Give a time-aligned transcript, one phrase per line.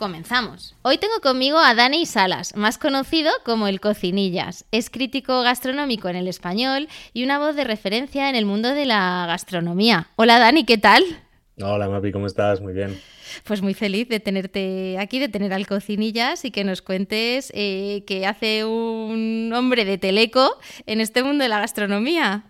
[0.00, 0.74] Comenzamos.
[0.80, 4.64] Hoy tengo conmigo a Dani Salas, más conocido como el Cocinillas.
[4.72, 8.86] Es crítico gastronómico en el español y una voz de referencia en el mundo de
[8.86, 10.08] la gastronomía.
[10.16, 11.02] Hola Dani, ¿qué tal?
[11.60, 12.62] Hola Mapi, ¿cómo estás?
[12.62, 12.98] Muy bien.
[13.44, 18.02] Pues muy feliz de tenerte aquí, de tener al Cocinillas y que nos cuentes eh,
[18.06, 22.44] qué hace un hombre de teleco en este mundo de la gastronomía.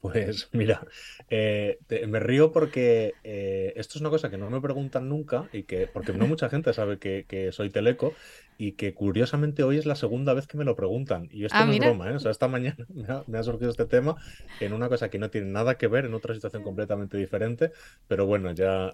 [0.00, 0.84] Pues mira,
[1.30, 5.64] eh, me río porque eh, esto es una cosa que no me preguntan nunca y
[5.64, 8.14] que, porque no mucha gente sabe que soy teleco
[8.60, 11.28] y que curiosamente hoy es la segunda vez que me lo preguntan.
[11.30, 12.16] Y esto ah, no es broma, ¿eh?
[12.16, 12.76] O sea, esta mañana
[13.28, 14.16] me ha, surgido este tema
[14.58, 17.70] en una cosa que no tiene nada que ver, en otra situación completamente diferente,
[18.08, 18.92] pero bueno, ya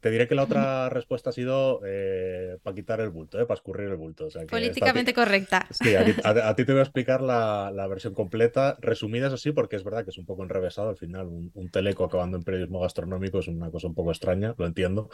[0.00, 3.44] te diré que la otra respuesta ha sido eh, para quitar el bulto, ¿eh?
[3.44, 4.28] para escurrir el bulto.
[4.48, 5.66] Políticamente correcta.
[5.70, 6.14] Sí, a ti,
[6.64, 10.16] te voy a explicar la, versión completa, resumida eso sí, porque es verdad que es
[10.16, 13.94] un poco enrevesado al final, un, teleco acabando en periodismo gastronómico es una cosa un
[13.94, 15.10] poco extraña, lo entiendo,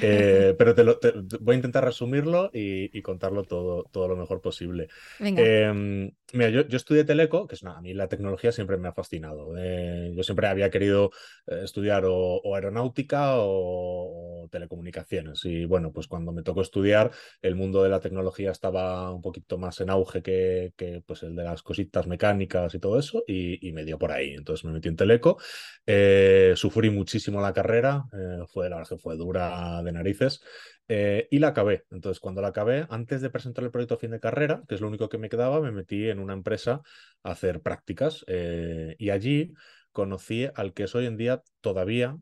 [0.00, 0.98] eh, pero te, lo,
[1.40, 4.88] voy a intentar resumirlo y contarlo todo, todo lo mejor posible.
[5.20, 8.92] Em, mira, yo, yo, estudié Teleco, que es a mí la tecnología siempre me ha
[8.92, 9.54] fascinado.
[9.58, 11.10] Eh, yo siempre había querido
[11.46, 15.44] eh, estudiar o, aeronáutica o, telecomunicaciones.
[15.44, 19.58] Y bueno, pues cuando me tocó estudiar, el mundo de la tecnología estaba un poquito
[19.58, 23.72] más en auge que, que pues el de las cositas mecánicas y todo eso, y,
[23.72, 24.34] me dio por ahí.
[24.34, 25.38] Entonces me metí en Teleco.
[25.86, 28.04] Eh, sufrí muchísimo la carrera,
[28.48, 30.42] fue, la verdad que fue dura de narices.
[30.88, 31.84] Eh, y la acabé.
[31.90, 34.80] Entonces, cuando la acabé, antes de presentar el proyecto a fin de carrera, que es
[34.80, 36.82] lo único que me quedaba, me metí en una empresa
[37.22, 38.24] a hacer prácticas.
[38.28, 39.54] Eh, y allí
[39.92, 42.18] conocí al que es hoy en día todavía,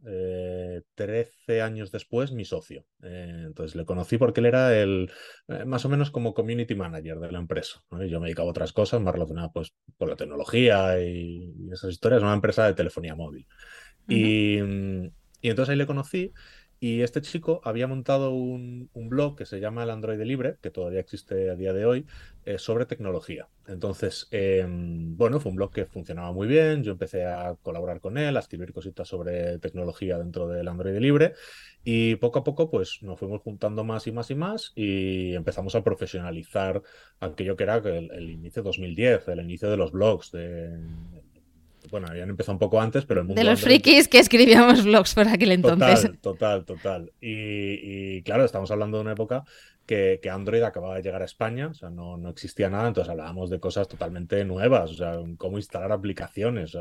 [0.94, 2.84] 13 eh, años después, mi socio.
[3.03, 5.10] entonces le conocí porque él era el,
[5.66, 7.82] más o menos como community manager de la empresa.
[7.91, 12.22] Yo me dedicaba a otras cosas más relacionadas pues, con la tecnología y, esas historias,
[12.22, 13.47] una empresa de telefonía móvil.
[14.09, 14.59] y,
[15.42, 16.32] y entonces ahí le conocí
[16.80, 21.00] y este chico había montado un, blog que se llama El Android Libre, que todavía
[21.00, 22.06] existe a día de hoy,
[22.46, 23.48] eh, sobre tecnología.
[23.66, 26.82] Entonces, em, bueno, fue un blog que funcionaba muy bien.
[26.82, 31.34] Yo empecé a colaborar con él, a escribir cositas sobre tecnología dentro del Android Libre.
[31.84, 35.74] Y poco a poco, pues nos fuimos juntando más y más y más y empezamos
[35.74, 36.82] a profesionalizar
[37.20, 40.78] aquello que era el, el inicio de 2010, el inicio de los blogs, de
[41.91, 43.41] bueno, habían empezado un poco antes, pero el mundo...
[43.41, 46.03] De los frikis que escribíamos blogs por aquel entonces.
[46.21, 47.12] Total, total, total.
[47.21, 49.45] Y, claro, estamos hablando de una época
[49.87, 53.51] que, Android acababa de llegar a España, o sea, no, no, existía nada, entonces hablábamos
[53.51, 56.77] de cosas totalmente nuevas, o sea, cómo instalar aplicaciones,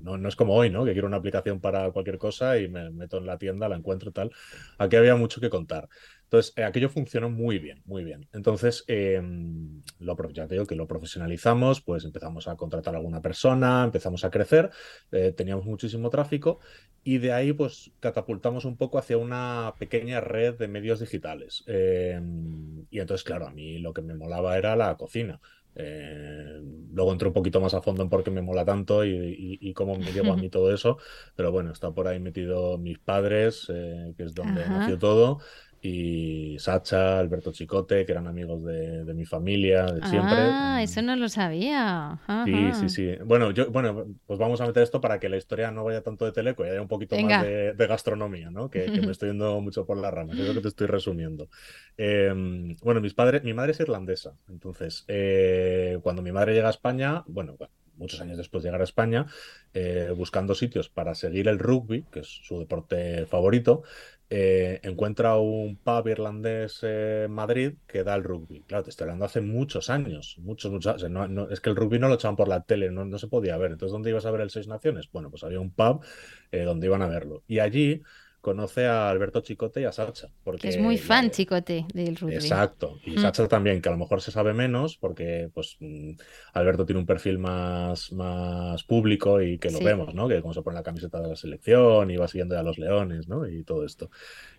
[0.00, 0.84] no, no, es como hoy, ¿no?
[0.84, 4.12] Que quiero una aplicación para cualquier cosa y me meto en la tienda, la encuentro
[4.12, 4.30] tal.
[4.78, 5.88] Aquí había mucho que contar.
[6.34, 8.26] Entonces, eh, aquello funcionó muy bien, muy bien.
[8.32, 13.22] Entonces, em, lo, ya te digo que lo profesionalizamos, pues empezamos a contratar a alguna
[13.22, 14.70] persona, empezamos a crecer,
[15.12, 16.58] eh, teníamos muchísimo tráfico
[17.04, 21.62] y de ahí, pues, catapultamos un poco hacia una pequeña red de medios digitales.
[21.68, 25.40] Em, y entonces, claro, a mí lo que me molaba era la cocina.
[25.76, 26.60] Eh,
[26.92, 29.96] luego entro un poquito más a fondo en por qué me mola tanto y, cómo
[29.96, 30.98] me llevo a mí todo eso.
[31.36, 35.38] Pero bueno, está por ahí metido mis padres, que es donde nació todo
[35.86, 40.38] y Sacha, Alberto Chicote, que eran amigos de, mi familia de siempre.
[40.38, 42.18] Ah, eso no lo sabía.
[42.46, 43.16] Sí, sí, sí.
[43.22, 46.24] Bueno, yo, bueno, pues vamos a meter esto para que la historia no vaya tanto
[46.24, 48.70] de teleco y haya un poquito más de, gastronomía, ¿no?
[48.70, 51.50] Que, me estoy yendo mucho por la rama, es lo que te estoy resumiendo.
[51.98, 56.70] Em, bueno, mis padres, mi madre es irlandesa, entonces, eh, cuando mi madre llega a
[56.70, 57.58] España, bueno,
[57.96, 59.26] muchos años después de llegar a España,
[59.72, 63.82] eh, buscando sitios para seguir el rugby, que es su deporte favorito,
[64.30, 68.62] eh, encuentra un pub irlandés en Madrid que da el rugby.
[68.62, 71.02] Claro, te estoy hablando hace muchos años, muchos, muchos
[71.50, 73.72] es que el rugby no lo echaban por la tele, no, se podía ver.
[73.72, 75.08] Entonces, ¿dónde ibas a ver el Seis Naciones?
[75.12, 76.04] Bueno, pues había un pub
[76.50, 77.44] eh, donde iban a verlo.
[77.46, 78.02] Y allí
[78.44, 80.28] conoce a Alberto Chicote y a Sacha.
[80.44, 82.34] Porque es muy fan Chicote del rugby.
[82.34, 82.98] Exacto.
[83.06, 83.18] Y mm.
[83.18, 86.12] Sacha también, que a lo mejor se sabe menos porque pues mm,
[86.52, 90.28] Alberto tiene un perfil más, más público y que lo vemos, ¿no?
[90.28, 93.28] Que como se pone la camiseta de la selección y va siguiendo a los leones,
[93.28, 93.48] ¿no?
[93.48, 94.10] Y todo esto.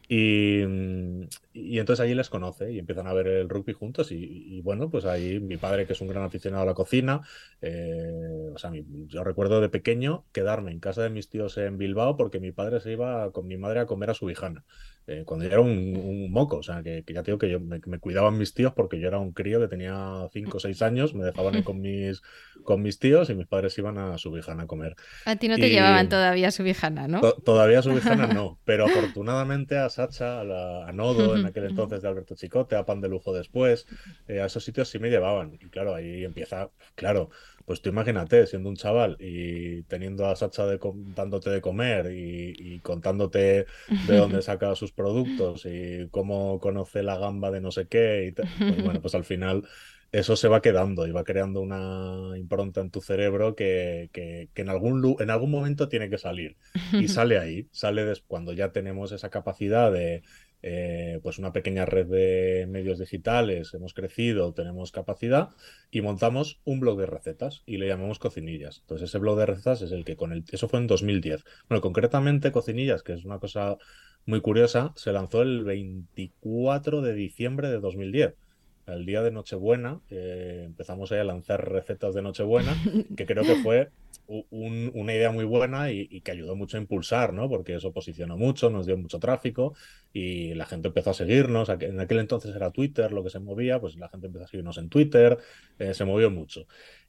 [0.07, 0.61] Y,
[1.53, 5.05] y, entonces allí les conoce y empiezan a ver el rugby juntos y, bueno, pues
[5.05, 7.21] ahí mi padre, que es un gran aficionado a la cocina,
[7.61, 8.71] eh, o sea,
[9.07, 12.79] yo recuerdo de pequeño quedarme en casa de mis tíos en Bilbao porque mi padre
[12.81, 14.63] se iba con mi madre a comer a su hijana.
[15.07, 17.79] Eh, cuando yo era un, moco, o sea, que, ya te digo que yo me,
[17.99, 21.23] cuidaban mis tíos porque yo era un crío que tenía 5 o 6 años, me
[21.25, 22.23] dejaban ir con mis,
[22.63, 24.95] con mis tíos y mis padres iban a su vijana a comer.
[25.25, 27.21] A ti no te llevaban todavía a su vijana, ¿no?
[27.21, 32.07] todavía a su vijana no, pero afortunadamente a Sacha, a, Nodo en aquel entonces de
[32.07, 33.85] Alberto Chicote, a Pan de Lujo después,
[34.27, 35.53] eh, a esos sitios sí me llevaban.
[35.53, 37.29] Y claro, ahí empieza, claro,
[37.65, 40.79] pues tú imagínate, siendo un chaval y teniendo a Sacha de,
[41.15, 43.65] dándote de comer y, contándote
[44.07, 48.27] de dónde saca sus productos y cómo conoce la gamba de no sé qué.
[48.27, 49.63] Y pues bueno, pues al final
[50.12, 54.69] eso se va quedando y va creando una impronta en tu cerebro que, que, en,
[54.69, 56.56] algún, en algún momento tiene que salir.
[56.94, 60.23] Y sale ahí, sale cuando ya tenemos esa capacidad de,
[60.61, 65.49] eh, pues una pequeña red de medios digitales, hemos crecido, tenemos capacidad
[65.91, 68.79] y montamos un blog de recetas y le llamamos Cocinillas.
[68.81, 70.43] Entonces ese blog de recetas es el que con el...
[70.51, 71.43] Eso fue en 2010.
[71.69, 73.77] Bueno, concretamente Cocinillas, que es una cosa
[74.25, 78.35] muy curiosa, se lanzó el 24 de diciembre de 2010
[78.87, 82.75] el día de Nochebuena, eh, empezamos a lanzar recetas de Nochebuena,
[83.17, 83.91] que creo que fue
[84.27, 87.47] una idea muy buena y, que ayudó mucho a impulsar, ¿no?
[87.47, 89.75] Porque eso posicionó mucho, nos dio mucho tráfico
[90.13, 91.69] y la gente empezó a seguirnos.
[91.69, 94.77] En aquel entonces era Twitter lo que se movía, pues la gente empezó a seguirnos
[94.77, 95.38] en Twitter,
[95.77, 96.65] eh, se movió mucho.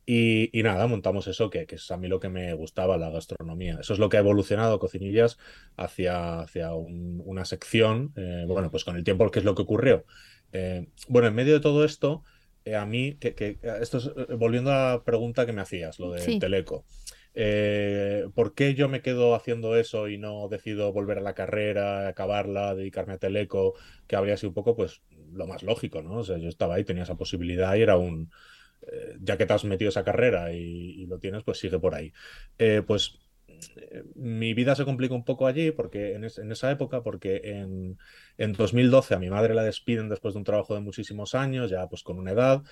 [0.08, 3.78] Y, nada, montamos eso, que, es a mí lo que me gustaba, la gastronomía.
[3.80, 5.36] Eso es lo que ha evolucionado Cocinillas
[5.76, 10.04] hacia, hacia una sección, eh, bueno, pues con el tiempo, ¿qué es lo que ocurrió?
[10.52, 12.22] Eh, bueno, en medio de todo esto,
[12.64, 16.12] eh, a mí, que, esto es, eh, volviendo a la pregunta que me hacías, lo
[16.12, 16.84] del Teleco.
[18.34, 22.74] ¿Por qué yo me quedo haciendo eso y no decido volver a la carrera, acabarla,
[22.74, 23.74] dedicarme a Teleco,
[24.06, 25.02] que habría sido un poco, pues,
[25.32, 26.18] lo más lógico, ¿no?
[26.18, 28.30] O sea, yo estaba ahí, tenía esa posibilidad y era un,
[29.20, 32.12] ya que te has metido esa carrera y, lo tienes, pues sigue por ahí.
[32.86, 33.18] pues
[34.14, 37.98] mi vida se complica un poco allí, porque en, esa época, porque en,
[38.38, 41.88] en, 2012 a mi madre la despiden después de un trabajo de muchísimos años, ya
[41.88, 42.62] pues con una edad,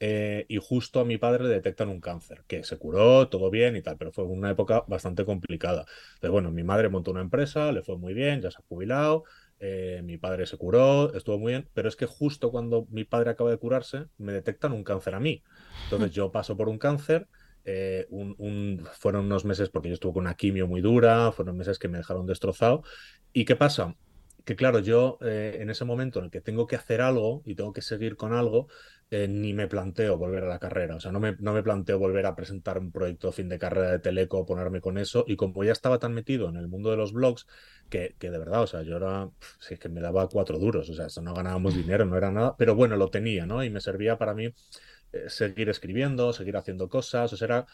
[0.00, 3.76] eh, y justo a mi padre le detectan un cáncer, que se curó, todo bien
[3.76, 5.86] y tal, pero fue una época bastante complicada.
[6.14, 9.24] Entonces, bueno, mi madre montó una empresa, le fue muy bien, ya se ha jubilado,
[9.60, 13.30] eh, mi padre se curó, estuvo muy bien, pero es que justo cuando mi padre
[13.30, 15.42] acaba de curarse, me detectan un cáncer a mí.
[15.84, 17.28] Entonces yo paso por un cáncer
[17.64, 21.78] eh, un, fueron unos meses, porque yo estuve con una quimio muy dura, fueron meses
[21.78, 22.82] que me dejaron destrozado.
[23.32, 23.96] ¿Y qué pasa?
[24.44, 27.54] Que claro, yo eh, en ese momento en el que tengo que hacer algo y
[27.54, 28.68] tengo que seguir con algo,
[29.10, 30.96] eh, ni me planteo volver a la carrera.
[30.96, 33.90] O sea, no me, no me planteo volver a presentar un proyecto fin de carrera
[33.92, 35.24] de Teleco, ponerme con eso.
[35.26, 37.46] Y como ya estaba tan metido en el mundo de los blogs,
[37.88, 40.90] que, que de verdad, o sea, yo era, si es que me daba cuatro duros,
[40.90, 43.64] o sea, eso no ganábamos dinero, no era nada, pero bueno, lo tenía, ¿no?
[43.64, 44.52] Y me servía para mí
[45.28, 47.66] seguir escribiendo, seguir haciendo cosas, o sea, era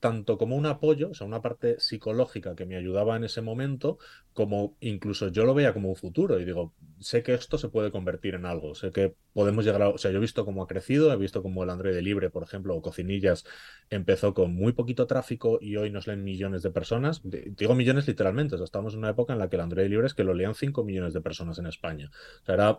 [0.00, 3.98] tanto como un apoyo, o sea, una parte psicológica que me ayudaba en ese momento,
[4.32, 7.90] como incluso yo lo veía como un futuro y digo, sé que esto se puede
[7.90, 10.68] convertir en algo, sé que podemos llegar a, o sea, yo he visto cómo ha
[10.68, 13.44] crecido, he visto cómo el Android Libre, por ejemplo, o Cocinillas,
[13.90, 18.54] empezó con muy poquito tráfico y hoy nos leen millones de personas, digo millones literalmente,
[18.54, 20.34] o sea, estamos en una época en la que el Android Libre es que lo
[20.34, 22.10] lean 5 millones de personas en España,
[22.42, 22.78] o sea, era,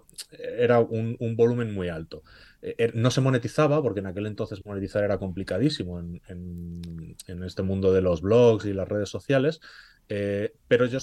[0.58, 2.24] era un, un volumen muy alto.
[2.62, 6.22] Eh, er, no se monetizaba, porque en aquel entonces monetizar era complicadísimo en,
[7.28, 9.62] este mundo de los blogs y las redes sociales,
[10.10, 11.00] eh, pero yo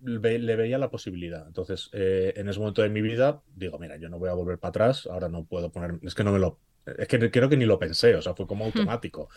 [0.00, 1.46] le veía la posibilidad.
[1.46, 4.58] Entonces, eh, en ese momento de mi vida, digo, mira, yo no voy a volver
[4.58, 7.56] para atrás, ahora no puedo poner, es que no me lo, es que creo que
[7.56, 9.28] ni lo pensé, o sea, fue como automático.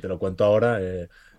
[0.00, 0.80] Te lo cuento ahora.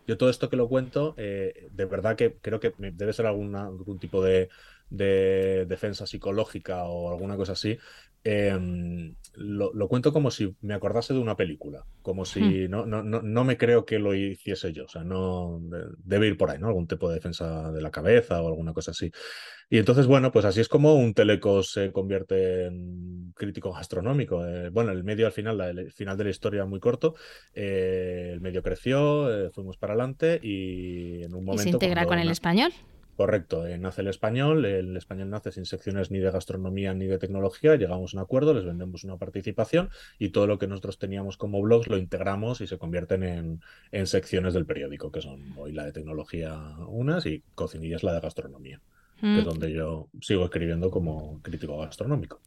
[0.07, 3.99] yo todo esto que lo cuento, de verdad que creo que debe ser alguna, algún
[3.99, 4.49] tipo de,
[4.91, 7.79] de defensa psicológica o alguna cosa así,
[8.23, 13.43] Em, lo, cuento como si me acordase de una película, como si no, no, no,
[13.43, 15.59] me creo que lo hiciese yo, o sea, no
[16.03, 16.67] debe ir por ahí, ¿no?
[16.67, 19.11] Algún tipo de defensa de la cabeza o alguna cosa así.
[19.71, 24.45] Y entonces, bueno, pues así es como un teleco se convierte en crítico gastronómico.
[24.45, 27.15] Eh, bueno, el medio al final, el final de la historia muy corto,
[27.55, 31.63] eh, el medio creció, eh, fuimos para adelante y en un momento...
[31.63, 32.71] ¿Y se integra con el español?
[33.15, 37.17] Correcto, eh, nace el español, el español nace sin secciones ni de gastronomía ni de
[37.17, 41.37] tecnología, llegamos a un acuerdo, les vendemos una participación y todo lo que nosotros teníamos
[41.37, 43.23] como blogs lo integramos y se convierten
[43.91, 48.21] en, secciones del periódico, que son hoy la de tecnología unas y cocinillas la de
[48.21, 48.81] gastronomía.
[49.19, 49.47] que es mm.
[49.49, 52.39] donde yo sigo escribiendo como crítico gastronómico.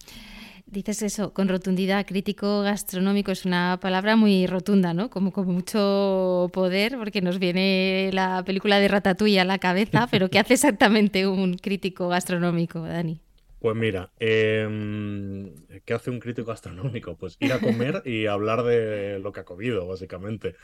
[0.66, 5.10] Dices eso, con rotundidad, crítico gastronómico es una palabra muy rotunda, ¿no?
[5.10, 10.30] Como con mucho poder, porque nos viene la película de Ratatouille a la cabeza, pero
[10.30, 13.20] ¿qué hace exactamente un crítico gastronómico, Dani?
[13.64, 15.54] Pues mira, em,
[15.84, 17.16] ¿qué hace un crítico gastronómico?
[17.16, 20.54] Pues ir a comer y hablar de lo que ha comido, básicamente.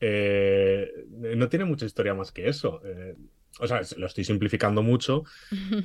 [0.00, 2.80] Eh, no tiene mucha historia más que eso.
[2.84, 3.14] Eh,
[3.60, 5.24] o sea, lo estoy simplificando mucho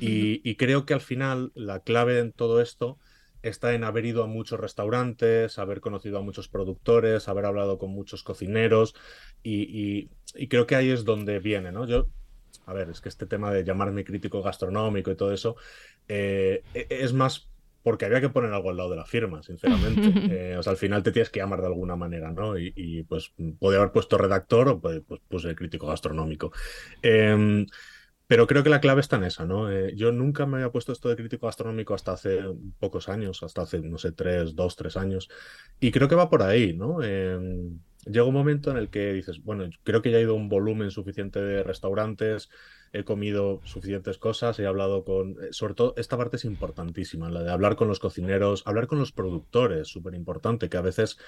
[0.00, 2.98] y, creo que al final la clave en todo esto
[3.44, 7.90] está en haber ido a muchos restaurantes, haber conocido a muchos productores, haber hablado con
[7.90, 8.94] muchos cocineros
[9.42, 10.08] y,
[10.48, 11.86] creo que ahí es donde viene, ¿no?
[11.86, 12.08] Yo,
[12.66, 15.56] a ver, es que este tema de llamarme crítico gastronómico y todo eso
[16.08, 17.50] eh, e, es más
[17.82, 20.00] porque había que poner algo al lado de la firma, sinceramente.
[20.34, 22.56] Eh, o sea, al final te tienes que llamar de alguna manera, ¿no?
[22.58, 26.50] Y, pues podía haber puesto redactor o pues, pues puse crítico gastronómico.
[27.02, 27.66] Em,
[28.26, 29.70] pero creo que la clave está en esa, ¿no?
[29.70, 32.40] Eh, yo nunca me había puesto esto de crítico gastronómico hasta hace
[32.78, 35.28] pocos años, hasta hace, no sé, tres, dos, tres años.
[35.78, 37.02] Y creo que va por ahí, ¿no?
[37.02, 40.48] Em, llega un momento en el que dices, bueno, creo que ya he ido un
[40.48, 42.48] volumen suficiente de restaurantes,
[42.94, 47.42] he comido suficientes cosas, he hablado con, eh, sobre todo esta parte es importantísima, la
[47.42, 51.18] de hablar con los cocineros, hablar con los productores, súper importante, que a veces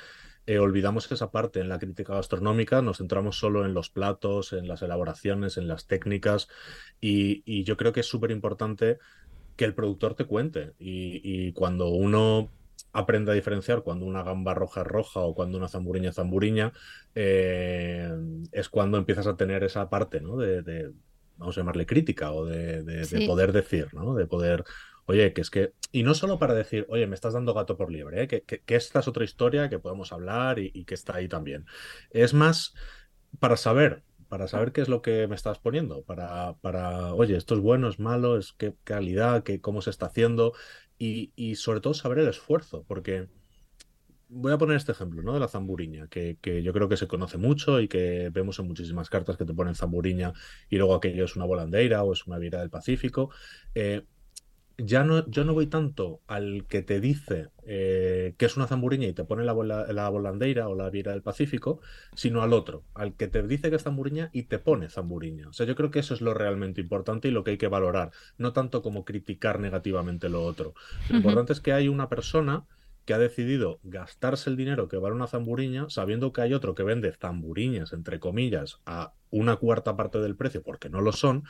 [0.46, 4.68] eh, olvidamos esa parte en la crítica gastronómica, nos centramos solo en los platos, en
[4.68, 6.48] las elaboraciones, en las técnicas,
[7.00, 8.98] y, yo creo que es súper importante
[9.56, 12.50] que el productor te cuente, y, cuando uno
[12.92, 16.72] aprende a diferenciar cuando una gamba roja es roja o cuando una zamburiña es zamburiña,
[17.14, 18.10] eh,
[18.52, 20.36] es cuando empiezas a tener esa parte, ¿no?
[20.36, 20.92] de,
[21.38, 24.14] vamos a llamarle crítica o de, poder decir, ¿no?
[24.14, 24.64] De poder,
[25.06, 27.90] oye, que es que, y no solo para decir, oye, me estás dando gato por
[27.90, 28.28] liebre, ¿eh?
[28.28, 31.64] que, que, esta es otra historia que podemos hablar y, que está ahí también.
[32.10, 32.74] Es más
[33.38, 37.54] para saber, para saber qué es lo que me estás poniendo, para, para oye, esto
[37.54, 40.52] es bueno, es malo, es qué calidad, qué, cómo se está haciendo
[40.98, 43.28] y, sobre todo saber el esfuerzo, porque
[44.28, 45.34] voy a poner este ejemplo, ¿no?
[45.34, 49.08] De la zamburiña, que, yo creo que se conoce mucho y que vemos en muchísimas
[49.08, 50.32] cartas que te ponen zamburiña
[50.68, 53.30] y luego aquello es una volandeira o es una vira del Pacífico.
[53.74, 54.04] Eh,
[54.78, 59.06] ya no, yo no voy tanto al que te dice eh, que es una zamburiña
[59.06, 61.80] y te pone la, la, volandeira o la vira del Pacífico,
[62.14, 65.48] sino al otro, al que te dice que es zamburiña y te pone zamburiña.
[65.48, 67.68] O sea, yo creo que eso es lo realmente importante y lo que hay que
[67.68, 70.74] valorar, no tanto como criticar negativamente lo otro.
[71.08, 72.66] Lo importante es que hay una persona
[73.06, 76.82] que ha decidido gastarse el dinero que vale una zamburiña, sabiendo que hay otro que
[76.82, 81.44] vende zamburiñas, entre comillas, a una cuarta parte del precio, porque no lo son,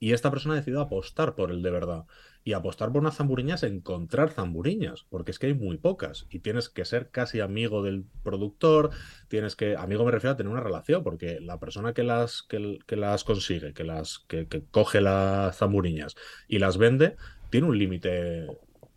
[0.00, 2.04] y esta persona ha decidido apostar por el de verdad.
[2.46, 6.26] Y apostar por unas zamburiñas encontrar zamburiñas, porque es que hay muy pocas.
[6.28, 8.90] Y tienes que ser casi amigo del productor,
[9.28, 12.96] tienes que, amigo me refiero a tener una relación, porque la persona que las, que,
[12.96, 17.16] las consigue, que las, que, coge las zamburiñas y las vende,
[17.50, 18.46] tiene un límite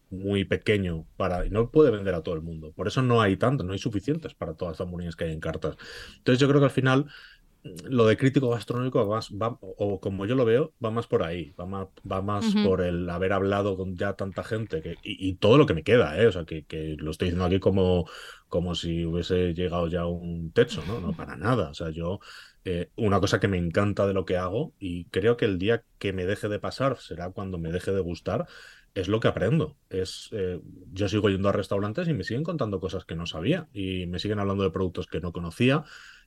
[0.10, 2.72] muy pequeño para y no puede vender a todo el mundo.
[2.72, 5.40] Por eso no hay tanto, no hay suficientes para todas las zamburiñas que hay en
[5.40, 5.78] cartas.
[6.18, 7.08] Entonces yo creo que al final
[7.84, 11.66] lo de crítico gastronómico va, o como yo lo veo, va más por ahí, va
[11.66, 15.66] más, va más por el haber hablado con ya tanta gente que, y, todo lo
[15.66, 16.28] que me queda, ¿eh?
[16.28, 18.10] o sea, que, que, lo estoy diciendo aquí como,
[18.50, 21.00] como si hubiese llegado ya a un techo, ¿no?
[21.00, 21.70] No, para nada.
[21.70, 22.20] O sea, yo,
[22.66, 25.84] eh, una cosa que me encanta de lo que hago y creo que el día
[26.00, 28.48] que me deje de pasar será cuando me deje de gustar,
[28.94, 29.78] es lo que aprendo.
[29.90, 30.60] Es, eh,
[30.92, 34.20] yo sigo yendo a restaurantes y me siguen contando cosas que no sabía y me
[34.20, 35.84] siguen hablando de productos que no conocía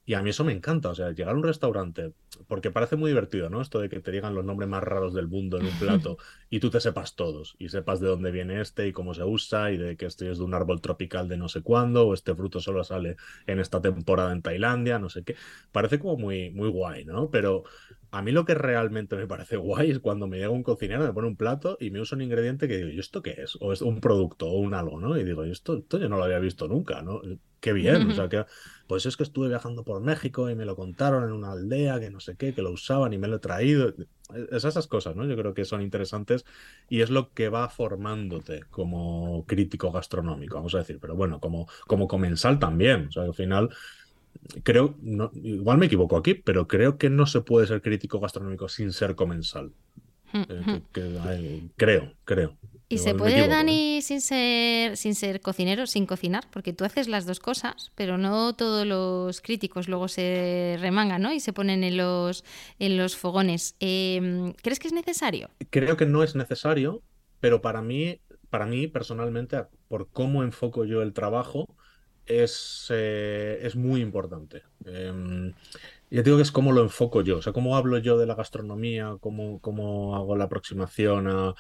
[0.07, 2.13] y a mí eso me encanta, o sea, llegar a un restaurante,
[2.49, 3.61] porque parece muy divertido, ¿no?
[3.61, 6.61] Esto de que te digan los nombres más raros del mundo en un plato y
[6.61, 9.77] tú te sepas todos y sepas de dónde viene este y cómo se usa y
[9.77, 12.61] de que este es de un árbol tropical de no sé cuándo o este fruto
[12.61, 13.17] solo sale
[13.47, 15.37] en esta temporada en Tailandia, no sé qué.
[15.71, 17.31] Parece como muy, muy guay, ¿no?
[17.31, 17.65] Pero
[18.11, 21.13] a mí lo que realmente me parece guay es cuando me llega un cocinero, me
[21.13, 23.57] pone un plato y me usa un ingrediente que digo, ¿y esto qué es?
[23.61, 25.17] O es un producto o un algo, ¿no?
[25.19, 27.21] Y digo, esto, esto yo no lo había visto nunca, ¿no?
[27.61, 28.45] Qué bien, o sea, que
[28.87, 32.11] pues es que estuve viajando por México y me lo contaron en una aldea que
[32.11, 33.95] no sé qué, que lo usaban y me lo he traído.
[34.51, 35.27] Es esas cosas, ¿no?
[35.27, 36.45] Yo creo que son interesantes
[36.89, 41.69] y es lo que va formándote como crítico gastronómico, vamos a decir, pero bueno, como,
[41.87, 43.09] como comensal también.
[43.09, 43.71] O sea, al final
[44.63, 48.69] creo, no, igual me equivoco aquí, pero creo que no se puede ser crítico gastronómico
[48.69, 49.73] sin ser comensal.
[50.33, 52.57] Eh, creo, creo.
[52.93, 56.49] ¿Y se puede, Dani, sin ser, sin ser cocinero, sin cocinar?
[56.51, 61.33] Porque tú haces las dos cosas, pero no todos los críticos luego se remangan ¿no?
[61.33, 62.45] y se ponen en los,
[62.81, 63.77] en los fogones.
[63.79, 65.51] Em, ¿Crees que es necesario?
[65.71, 67.01] Creo que no es necesario,
[67.39, 68.21] pero para mí,
[68.51, 71.77] para mí personalmente, por cómo enfoco yo el trabajo,
[72.27, 74.65] es, eh, es muy importante.
[74.85, 75.55] Em,
[76.11, 78.35] ya digo que es cómo lo enfoco yo, o sea, cómo hablo yo de la
[78.35, 81.55] gastronomía, cómo, cómo hago la aproximación a,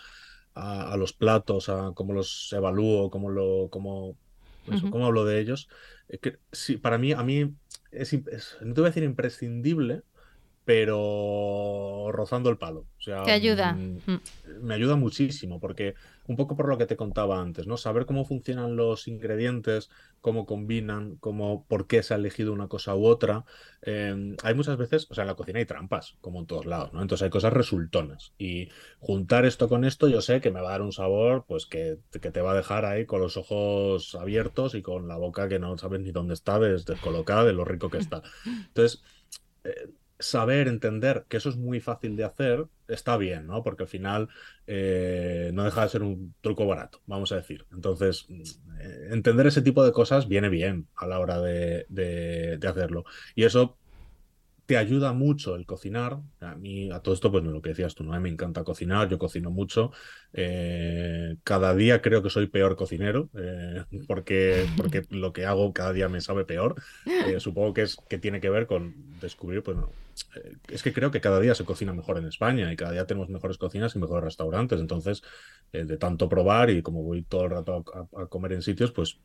[0.54, 4.16] a, los platos, a cómo los evalúo, cómo lo, cómo,
[4.90, 5.68] cómo hablo de ellos.
[6.20, 7.54] que, sí, para mí, a mí
[7.90, 8.12] es,
[8.60, 10.02] no te voy a decir imprescindible,
[10.64, 12.86] pero rozando el palo.
[12.98, 13.72] O sea, Te ayuda.
[13.72, 14.20] Mm, mm.
[14.62, 15.94] Me ayuda muchísimo, porque
[16.30, 17.76] un poco por lo que te contaba antes, ¿no?
[17.76, 22.94] Saber cómo funcionan los ingredientes, cómo combinan, cómo, por qué se ha elegido una cosa
[22.94, 23.44] u otra.
[23.82, 26.92] Em, hay muchas veces, o sea, en la cocina hay trampas, como en todos lados,
[26.92, 27.02] ¿no?
[27.02, 28.32] Entonces hay cosas resultonas.
[28.38, 28.68] Y
[29.00, 31.98] juntar esto con esto, yo sé que me va a dar un sabor, pues que,
[32.12, 35.58] que te va a dejar ahí con los ojos abiertos y con la boca que
[35.58, 38.22] no sabes ni dónde está, descolocada de lo rico que está.
[38.68, 39.02] Entonces,
[39.64, 39.88] eh,
[40.20, 43.62] saber, entender que eso es muy fácil de hacer, está bien, ¿no?
[43.62, 44.28] Porque al final
[44.66, 47.66] eh, no deja de ser un truco barato, vamos a decir.
[47.72, 48.26] Entonces,
[48.80, 53.04] eh, entender ese tipo de cosas viene bien a la hora de, de hacerlo.
[53.34, 53.79] Y eso
[54.70, 56.20] te ayuda mucho el cocinar.
[56.38, 58.20] A mí, a todo esto, pues lo que decías tú, ¿no?
[58.20, 59.90] me encanta cocinar, yo cocino mucho.
[60.32, 65.92] Eh, cada día creo que soy peor cocinero, eh, porque, porque lo que hago cada
[65.92, 66.76] día me sabe peor.
[67.04, 69.90] Eh, supongo que, es, que tiene que ver con descubrir, pues no,
[70.68, 73.28] es que creo que cada día se cocina mejor en España y cada día tenemos
[73.28, 74.78] mejores cocinas y mejores restaurantes.
[74.78, 75.24] Entonces,
[75.72, 79.18] de tanto probar y como voy todo el rato a, a, comer en sitios, pues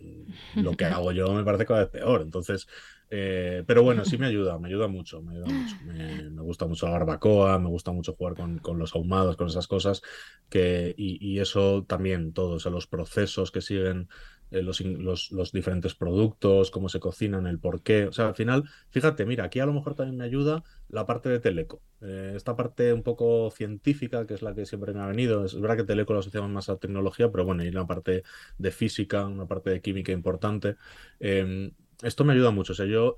[0.56, 2.22] lo que hago yo me parece cada vez peor.
[2.24, 2.68] Entonces,
[3.10, 5.76] eh, pero bueno, sí me ayuda, me ayuda mucho, me ayuda mucho.
[5.86, 9.68] Me, gusta mucho la barbacoa, me gusta mucho jugar con, con los ahumados, con esas
[9.68, 10.02] cosas,
[10.50, 14.08] que, y, eso también, todos los procesos que siguen
[14.52, 18.06] eh, los, los, diferentes productos, cómo se cocinan, el por qué.
[18.06, 21.30] O sea, al final, fíjate, mira, aquí a lo mejor también me ayuda la parte
[21.30, 21.82] de Teleco.
[22.02, 25.46] Eh, esta parte un poco científica, que es la que siempre me ha venido.
[25.46, 28.24] Es verdad que Teleco lo asociamos más a tecnología, pero bueno, hay una parte
[28.58, 30.76] de física, una parte de química importante.
[31.20, 31.72] Em,
[32.02, 32.74] esto me ayuda mucho.
[32.74, 33.16] O sea, yo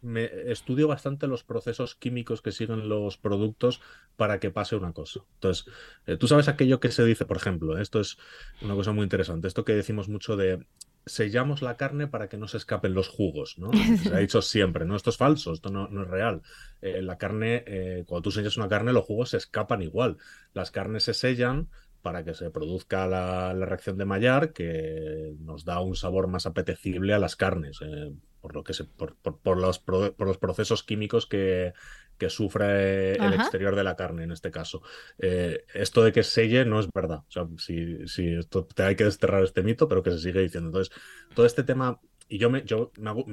[0.00, 3.80] me estudio bastante los procesos químicos que siguen los productos
[4.16, 5.20] para que pase una cosa.
[5.34, 5.66] Entonces,
[6.06, 8.16] eh, tú sabes aquello que se dice, por ejemplo, esto es
[8.62, 10.64] una cosa muy interesante, esto que decimos mucho de
[11.06, 13.70] sellamos la carne para que no se escapen los jugos, ¿no?
[14.02, 14.94] Se ha dicho siempre, ¿no?
[14.94, 16.42] Esto es falso, esto no, es real.
[16.82, 20.18] Eh, la carne, eh, cuando tú sellas una carne, los jugos se escapan igual.
[20.52, 21.68] Las carnes se sellan
[22.08, 27.12] para que se produzca la, reacción de Maillard, que nos da un sabor más apetecible
[27.12, 29.14] a las carnes, eh, por, lo que se, por,
[29.58, 31.74] los, por los procesos químicos que,
[32.16, 34.80] que sufre el exterior de la carne en este caso.
[35.18, 37.24] Eh, esto de que selle no es verdad.
[37.28, 40.40] O sea, si, si esto te hay que desterrar este mito, pero que se sigue
[40.40, 40.68] diciendo.
[40.68, 40.96] Entonces,
[41.34, 42.92] todo este tema y yo me, yo,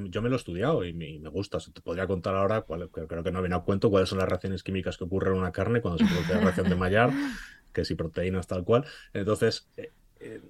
[0.10, 1.58] yo me lo he estudiado y me, gusta.
[1.60, 4.64] te podría contar ahora, cuál, creo que no viene a cuento, cuáles son las reacciones
[4.64, 7.12] químicas que ocurren en una carne cuando se produce la reacción de Maillard
[7.76, 8.86] que si proteínas tal cual.
[9.14, 10.42] Entonces, eh, eh,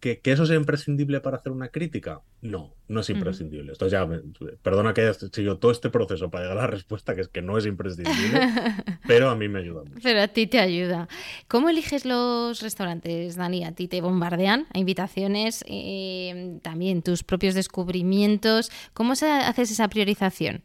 [0.00, 2.20] ¿que, ¿que, eso sea imprescindible para hacer una crítica?
[2.42, 3.72] No, no es imprescindible.
[3.72, 4.06] Esto ya,
[4.62, 7.40] perdona que haya seguido todo este proceso para llegar a la respuesta, que es que
[7.40, 8.40] no es imprescindible,
[9.06, 10.00] pero a mí me ayuda mucho.
[10.02, 11.08] Pero a ti te ayuda.
[11.46, 13.64] ¿Cómo eliges los restaurantes, Dani?
[13.64, 15.64] ¿A ti te bombardean a invitaciones?
[15.68, 18.70] Eh, también tus propios descubrimientos.
[18.92, 20.62] ¿Cómo se haces esa priorización?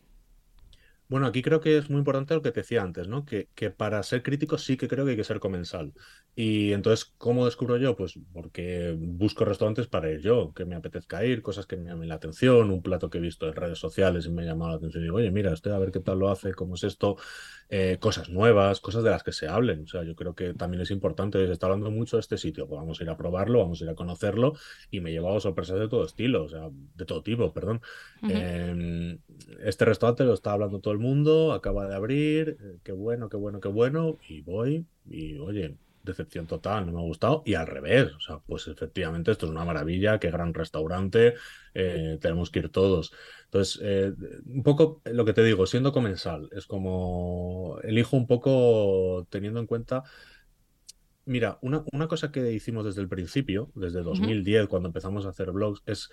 [1.13, 3.23] Bueno, aquí creo que es muy importante lo que te decía antes, ¿no?
[3.23, 5.93] Que, que, para ser crítico sí que creo que hay que ser comensal.
[6.36, 7.95] Y entonces, ¿cómo descubro yo?
[7.95, 12.10] Pues porque busco restaurantes para ir yo, que me apetezca ir, cosas que me llamen
[12.10, 14.78] la atención, un plato que he visto en redes sociales y me ha llamado la
[14.78, 15.04] atención.
[15.04, 17.17] Y digo, oye, mira, estoy a ver qué tal lo hace, cómo es esto,
[17.69, 19.84] eh, cosas nuevas, cosas de las que se hablen.
[19.84, 22.67] O sea, yo creo que también es importante, se está hablando mucho de este sitio,
[22.67, 24.54] pues vamos a ir a probarlo, vamos a ir a conocerlo
[24.89, 27.82] y me he llevado sorpresas de todo estilo, o sea, de todo tipo, perdón.
[28.23, 29.19] Em,
[29.63, 33.37] este restaurante lo está hablando todo el mundo, acaba de abrir, eh, qué bueno, qué
[33.37, 37.67] bueno, qué bueno, y voy y oye, decepción total, no me ha gustado, y al
[37.67, 41.35] revés, o sea, pues efectivamente esto es una maravilla, qué gran restaurante,
[41.73, 43.13] eh, tenemos que ir todos.
[43.45, 44.13] Entonces, eh,
[44.45, 49.67] un poco lo que te digo, siendo comensal, es como elijo un poco teniendo en
[49.67, 50.03] cuenta
[51.25, 55.51] Mira, una, una, cosa que hicimos desde el principio, desde 2010, cuando empezamos a hacer
[55.51, 56.09] blogs, es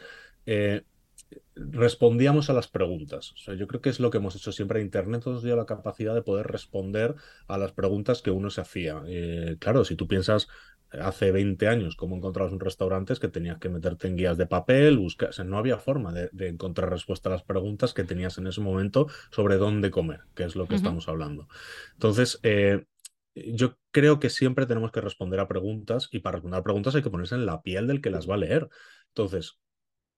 [1.55, 3.33] respondíamos a las preguntas.
[3.33, 4.81] O sea, yo creo que es lo que hemos hecho siempre.
[4.81, 7.15] Internet nos dio la capacidad de poder responder
[7.49, 9.03] a las preguntas que uno se hacía.
[9.07, 10.49] Eh, claro, si tú piensas
[10.93, 14.47] hace 20 años cómo encontrabas un restaurante es que tenías que meterte en guías de
[14.47, 18.61] papel, buscar, no había forma de, encontrar respuesta a las preguntas que tenías en ese
[18.61, 21.49] momento sobre dónde comer, que es lo que estamos hablando.
[21.93, 22.87] Entonces, eh,
[23.35, 27.03] yo creo que siempre tenemos que responder a preguntas y para responder a preguntas hay
[27.03, 28.69] que ponerse en la piel del que las va a leer.
[29.09, 29.59] Entonces,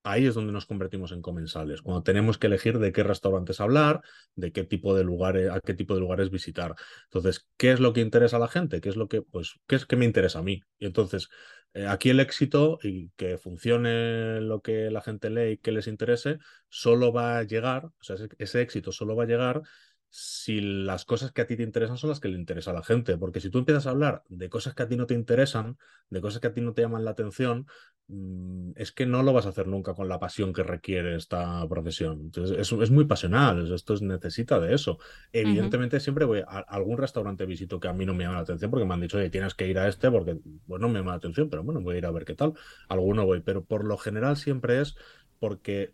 [0.02, 4.00] ahí es donde nos convertimos en comensales, cuando tenemos que elegir de qué restaurantes hablar,
[4.34, 6.74] de qué tipo de lugares, a qué tipo de lugares visitar.
[7.04, 8.80] Entonces, ¿qué es lo que interesa a la gente?
[8.80, 10.60] ¿Qué es lo que, pues, qué es que me interesa a mí?
[10.78, 11.28] Y entonces,
[11.74, 15.86] eh, aquí el éxito y que funcione lo que la gente lee y que les
[15.86, 16.38] interese,
[16.68, 19.62] solo va a llegar, o sea, ese éxito solo va a llegar
[20.14, 22.82] si las cosas que a ti te interesan son las que le interesa a la
[22.82, 23.16] gente.
[23.16, 25.78] Porque si tú empiezas a hablar de cosas que a ti no te interesan,
[26.10, 27.66] de cosas que a ti no te llaman la atención,
[28.74, 32.20] es que no lo vas a hacer nunca con la pasión que requiere esta profesión.
[32.20, 34.98] Entonces, es, es muy pasional, esto es, necesita de eso.
[35.32, 38.70] Evidentemente, siempre voy a, algún restaurante visito que a mí no me llama la atención
[38.70, 41.18] porque me han dicho, oye, tienes que ir a este porque, bueno, me llama la
[41.18, 42.54] atención, pero bueno, voy a ir a ver qué tal.
[42.88, 44.96] Alguno voy, pero por lo general siempre es
[45.38, 45.92] porque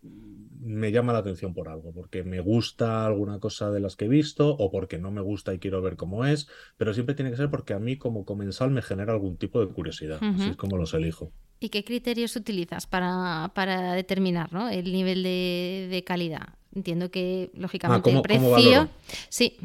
[0.60, 4.08] me llama la atención por algo, porque me gusta alguna cosa de las que he
[4.08, 7.38] visto o porque no me gusta y quiero ver cómo es, pero siempre tiene que
[7.38, 10.76] ser porque a mí como comensal me genera algún tipo de curiosidad, así es como
[10.76, 11.32] los elijo.
[11.60, 14.68] ¿Y qué criterios utilizas para, para determinar ¿no?
[14.68, 16.54] el nivel de, calidad?
[16.74, 18.88] Entiendo que, lógicamente, ah, el precio...
[19.28, 19.56] sí.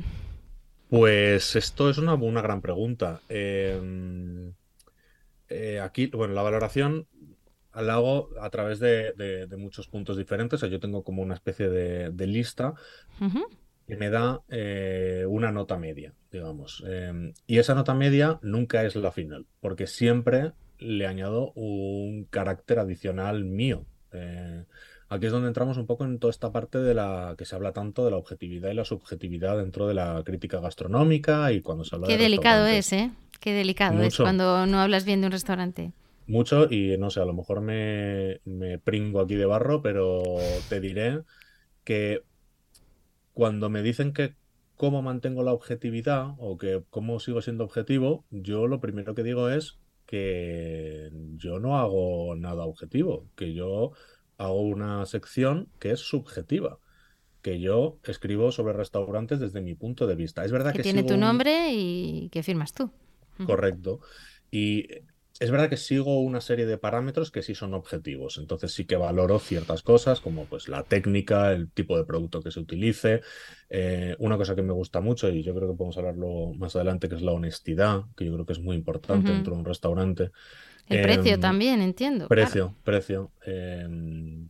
[0.90, 3.22] Pues esto es una, una gran pregunta.
[3.28, 4.54] Em,
[5.50, 7.08] eh, aquí, bueno, la valoración
[7.74, 10.62] la hago a través de, muchos puntos diferentes.
[10.62, 12.76] yo tengo como una especie de, lista
[13.88, 16.84] que me da eh, una nota media, digamos.
[16.88, 20.54] Em, y esa nota media nunca es la final, porque siempre
[20.84, 23.86] le añado un carácter adicional mío.
[24.12, 24.64] Eh,
[25.10, 27.74] aquí es donde entramos un poco en toda esta parte de la que se habla
[27.74, 31.96] tanto de la objetividad y la subjetividad dentro de la crítica gastronómica y cuando se
[31.96, 33.12] habla Qué delicado es, ¿eh?
[33.40, 35.92] Qué delicado es cuando no hablas bien de un restaurante
[36.28, 40.24] mucho y no sé, a lo mejor me, me pringo aquí de barro, pero
[40.70, 41.22] te diré
[41.84, 42.24] que
[43.34, 44.36] cuando me dicen que
[44.76, 49.50] cómo mantengo la objetividad o que cómo sigo siendo objetivo, yo lo primero que digo
[49.50, 49.78] es
[50.14, 53.94] que yo no hago nada objetivo, que yo
[54.38, 56.78] hago una sección que es subjetiva,
[57.42, 60.46] que yo escribo sobre restaurantes desde mi punto de vista.
[60.46, 62.92] Es verdad que, que tiene tu nombre y que firmas tú.
[63.44, 64.02] Correcto.
[64.52, 64.88] Y
[65.44, 68.96] es verdad que sigo una serie de parámetros que sí son objetivos, entonces sí que
[68.96, 73.20] valoro ciertas cosas como pues la técnica, el tipo de producto que se utilice.
[73.70, 77.10] Eh, una cosa que me gusta mucho y yo creo que podemos hablarlo más adelante,
[77.10, 80.32] que es la honestidad, que yo creo que es muy importante dentro de un restaurante.
[80.88, 82.30] El precio em, también, entiendo.
[82.30, 83.34] Precio, precio.
[83.46, 84.48] Em,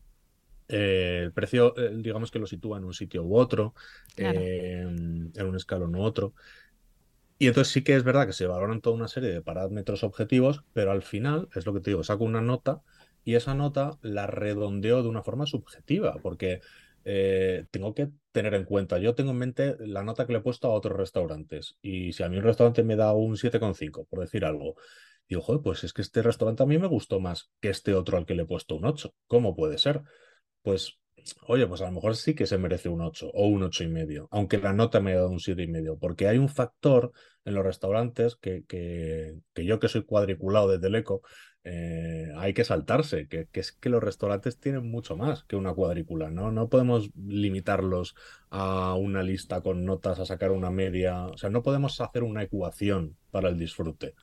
[0.67, 3.73] eh, el precio, eh, digamos que lo sitúa en un sitio u otro,
[4.15, 6.35] em, en un escalón u otro.
[7.43, 10.63] Y entonces sí que es verdad que se valoran toda una serie de parámetros objetivos,
[10.71, 12.81] pero al final, es lo que te digo, saco una nota
[13.25, 16.61] y esa nota la redondeo de una forma subjetiva, porque
[17.03, 20.41] eh, tengo que tener en cuenta, yo tengo en mente la nota que le he
[20.41, 24.21] puesto a otros restaurantes, y si a mí un restaurante me da un 7,5, por
[24.21, 24.75] decir algo,
[25.27, 28.17] digo, joder, pues es que este restaurante a mí me gustó más que este otro
[28.17, 29.13] al que le he puesto un 8.
[29.27, 30.01] ¿Cómo puede ser?
[30.61, 30.97] Pues
[31.47, 33.87] oye, pues a lo mejor sí que se merece un 8 o un 8 y
[33.87, 37.11] medio, aunque la nota me haya dado un 7 y medio, porque hay un factor
[37.45, 41.21] en los restaurantes que, que, yo que soy cuadriculado desde el eco,
[41.65, 45.73] eh, hay que saltarse, que, que, es que los restaurantes tienen mucho más que una
[45.73, 46.51] cuadrícula, ¿no?
[46.51, 48.15] No podemos limitarlos
[48.49, 52.43] a una lista con notas, a sacar una media, o sea, no podemos hacer una
[52.43, 54.13] ecuación para el disfrute.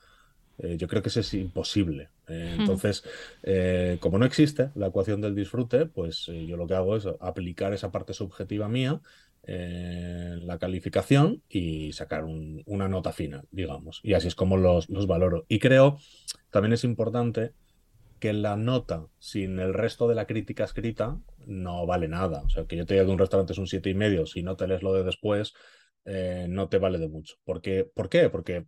[0.63, 2.11] Eh, yo creo que eso es imposible.
[2.29, 3.05] Eh, entonces,
[3.43, 7.73] eh, como no existe la ecuación del disfrute, pues yo lo que hago es aplicar
[7.73, 9.01] esa parte subjetiva mía
[9.43, 14.01] en la calificación y sacar una nota final, digamos.
[14.03, 15.47] Y así es como los, valoro.
[15.49, 15.99] Y creo,
[16.51, 17.53] también es importante
[18.19, 22.43] que la nota sin el resto de la crítica escrita no vale nada.
[22.43, 24.43] O sea, que yo te diga que un restaurante es un siete y medio, si
[24.43, 25.55] no te lees lo de después,
[26.49, 27.37] no te vale de mucho.
[27.45, 28.29] Porque, ¿Por qué?
[28.29, 28.67] Porque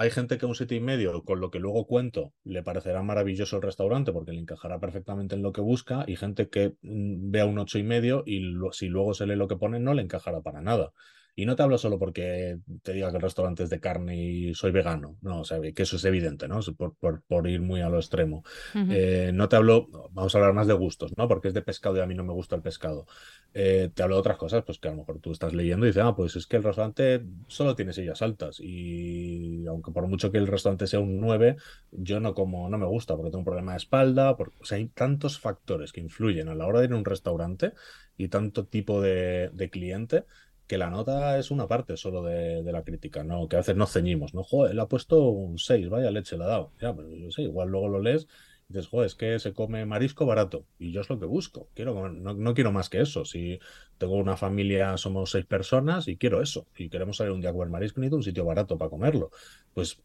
[0.00, 3.56] hay gente que un siete y medio, con lo que luego cuento, le parecerá maravilloso
[3.56, 7.44] el restaurante porque le encajará perfectamente en lo que busca, y gente que mm, vea
[7.44, 8.40] un ocho y medio y
[8.72, 10.94] si luego se lee lo que pone, no le encajará para nada.
[11.36, 14.54] Y no te hablo solo porque te diga que el restaurante es de carne y
[14.54, 16.60] soy vegano, no, o sea, que eso es evidente, ¿no?
[16.76, 18.44] Por, ir muy a lo extremo.
[18.74, 21.28] Eh, no te hablo, vamos a hablar más de gustos, ¿no?
[21.28, 23.06] Porque es de pescado y a mí no me gusta el pescado.
[23.52, 25.88] Eh, te hablo de otras cosas, pues que a lo mejor tú estás leyendo y
[25.88, 30.30] dices, ah, pues es que el restaurante solo tiene sillas altas y aunque por mucho
[30.30, 31.56] que el restaurante sea un 9,
[31.90, 34.86] yo no como, no me gusta porque tengo un problema de espalda, o sea, hay
[34.88, 37.72] tantos factores que influyen a la hora de ir a un restaurante
[38.16, 40.24] y tanto tipo de cliente
[40.70, 43.48] que la nota es una parte solo de, la crítica, ¿no?
[43.48, 44.44] Que a veces nos ceñimos, ¿no?
[44.44, 46.72] Joder, le ha puesto un 6, vaya leche le ha dado.
[46.80, 48.28] Ya, pero yo sé, igual luego lo lees
[48.68, 50.66] y dices, joder, es que se come marisco barato.
[50.78, 51.68] Y yo es lo que busco.
[51.74, 53.24] Quiero, no, quiero más que eso.
[53.24, 53.58] Si
[53.98, 56.68] tengo una familia, somos seis personas y quiero eso.
[56.76, 59.32] Y queremos salir un día a comer marisco, necesito un sitio barato para comerlo.
[59.74, 60.00] Pues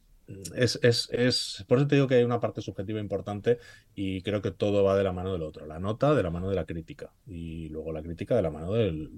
[0.55, 3.59] es, es, es, por eso te digo que hay una parte subjetiva importante
[3.93, 5.67] y creo que todo va de la mano del otro.
[5.67, 8.73] La nota de la mano de la crítica y luego la crítica de la mano
[8.73, 9.09] de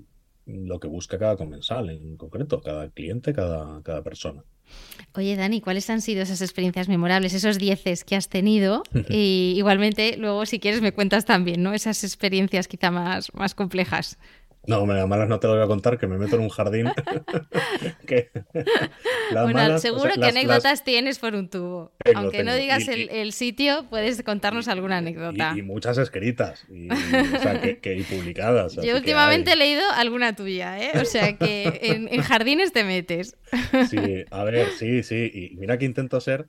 [0.48, 4.44] lo que busca cada comensal en concreto, cada cliente, cada, cada persona.
[5.14, 8.84] Oye, Dani, ¿cuáles han sido esas experiencias memorables, esos dieces que has tenido?
[9.10, 11.74] y igualmente, luego, si quieres, me cuentas también, ¿no?
[11.74, 14.18] Esas experiencias quizá más, más complejas.
[14.68, 16.88] No, malas no te lo voy a contar, que me meto en un jardín.
[19.32, 21.94] bueno, seguro que anécdotas tienes por un tubo.
[22.14, 25.54] Aunque no digas el, sitio, puedes contarnos alguna anécdota.
[25.56, 26.90] Y, muchas escritas y,
[28.04, 28.76] publicadas.
[28.76, 30.92] Yo últimamente he leído alguna tuya, ¿eh?
[31.02, 33.38] O sea que en jardines te metes.
[33.90, 35.32] sí, a ver, sí, sí.
[35.34, 36.48] Y mira que intento ser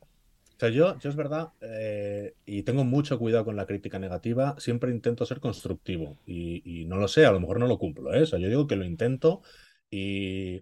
[0.59, 4.57] o sea, yo, yo es verdad, eh, y tengo mucho cuidado con la crítica negativa,
[4.59, 8.23] siempre intento ser constructivo y, no lo sé, a lo mejor no lo cumplo, ¿eh?
[8.23, 9.43] O sea, yo digo que lo intento
[9.89, 10.61] y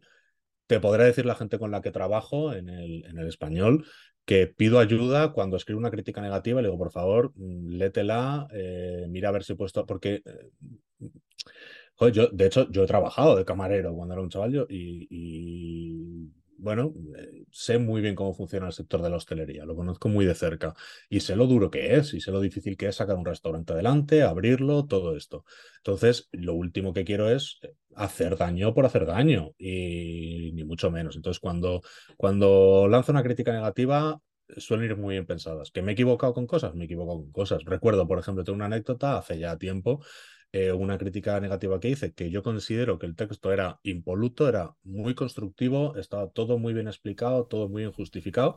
[0.66, 3.86] te podrá decir la gente con la que trabajo en el, en el español
[4.26, 9.06] que pido ayuda cuando escribo una crítica negativa, le digo, por favor, mm, létela, eh,
[9.08, 10.22] mira a ver si he puesto, porque...
[11.94, 16.92] Joder, yo, de hecho, yo he trabajado de camarero cuando era un chaval y bueno,
[17.16, 20.34] eh, sé muy bien cómo funciona el sector de la hostelería, lo conozco muy de
[20.34, 20.74] cerca
[21.08, 23.72] y sé lo duro que es y sé lo difícil que es sacar un restaurante
[23.72, 25.44] adelante, abrirlo, todo esto.
[25.78, 30.90] Entonces, lo último que quiero es eh, hacer daño por hacer daño y ni mucho
[30.90, 31.16] menos.
[31.16, 31.82] Entonces, cuando,
[32.16, 34.20] cuando lanzo una crítica negativa,
[34.56, 35.70] suelen ir muy bien pensadas.
[35.70, 36.74] ¿Que me he equivocado con cosas?
[36.74, 37.64] Me he equivocado con cosas.
[37.64, 40.00] Recuerdo, por ejemplo, tengo una anécdota hace ya tiempo
[40.52, 44.74] eh, una crítica negativa que hice, que yo considero que el texto era impoluto, era
[44.84, 48.56] muy constructivo, estaba todo muy bien explicado, todo muy bien justificado,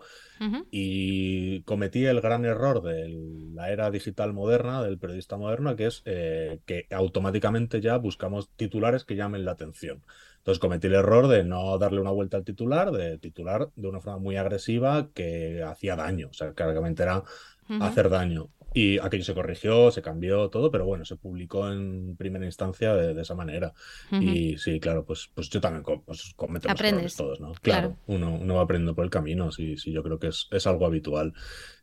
[0.71, 3.10] y cometí el gran error de
[3.54, 9.04] la era digital moderna, del periodista moderno, que es eh, que automáticamente ya buscamos titulares
[9.04, 10.04] que llamen la atención.
[10.38, 13.99] Entonces cometí el error de no darle una vuelta al titular, de titular de una
[13.99, 17.23] forma muy agresiva que hacía daño, o sea, claramente era
[17.82, 18.49] hacer daño.
[18.73, 23.19] Y aquello se corrigió, se cambió todo, pero bueno, se publicó en primera instancia de,
[23.19, 23.73] esa manera.
[24.12, 27.53] Y sí, claro, pues, pues yo también pues, cometo errores todos, ¿no?
[27.62, 30.67] Claro, Uno, uno, va aprendiendo por el camino, sí, sí, yo creo que es, es
[30.67, 31.34] algo habitual.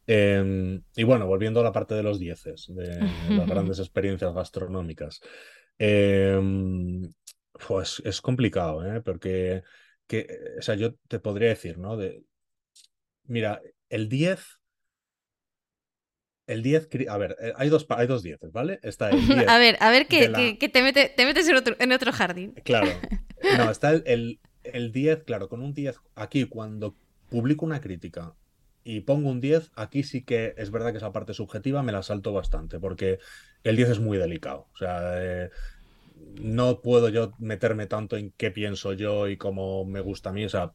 [0.06, 5.20] Em, y bueno, volviendo a la parte de los dieces, de las grandes experiencias gastronómicas.
[5.78, 7.10] Em,
[7.66, 9.00] pues es complicado, ¿eh?
[9.00, 9.62] Porque,
[10.06, 10.26] que,
[10.58, 11.96] o sea, yo te podría decir, ¿no?
[11.96, 12.22] De,
[13.24, 14.58] mira, el 10
[16.46, 18.78] el 10, a ver, eh, hay dos, hay dos 10, ¿vale?
[18.82, 20.28] Está el 10 a ver, a ver que,
[20.68, 22.54] te, metes en otro, en otro jardín.
[22.64, 22.88] Claro.
[23.58, 26.00] No, está el, el, 10, claro, con un 10.
[26.14, 26.94] Aquí, cuando
[27.28, 28.34] publico una crítica
[28.84, 32.02] y pongo un 10, aquí sí que es verdad que esa parte subjetiva me la
[32.02, 33.18] salto bastante, porque
[33.64, 34.68] el 10 es muy delicado.
[34.72, 35.50] O sea, eh,
[36.40, 40.44] no puedo yo meterme tanto en qué pienso yo y cómo me gusta a mí.
[40.44, 40.70] O sea,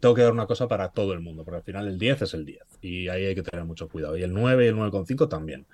[0.00, 2.34] tengo que dar una cosa para todo el mundo, porque al final el 10 es
[2.34, 4.16] el 10 y ahí hay que tener mucho cuidado.
[4.16, 5.66] Y el 9 y el 9,5 también.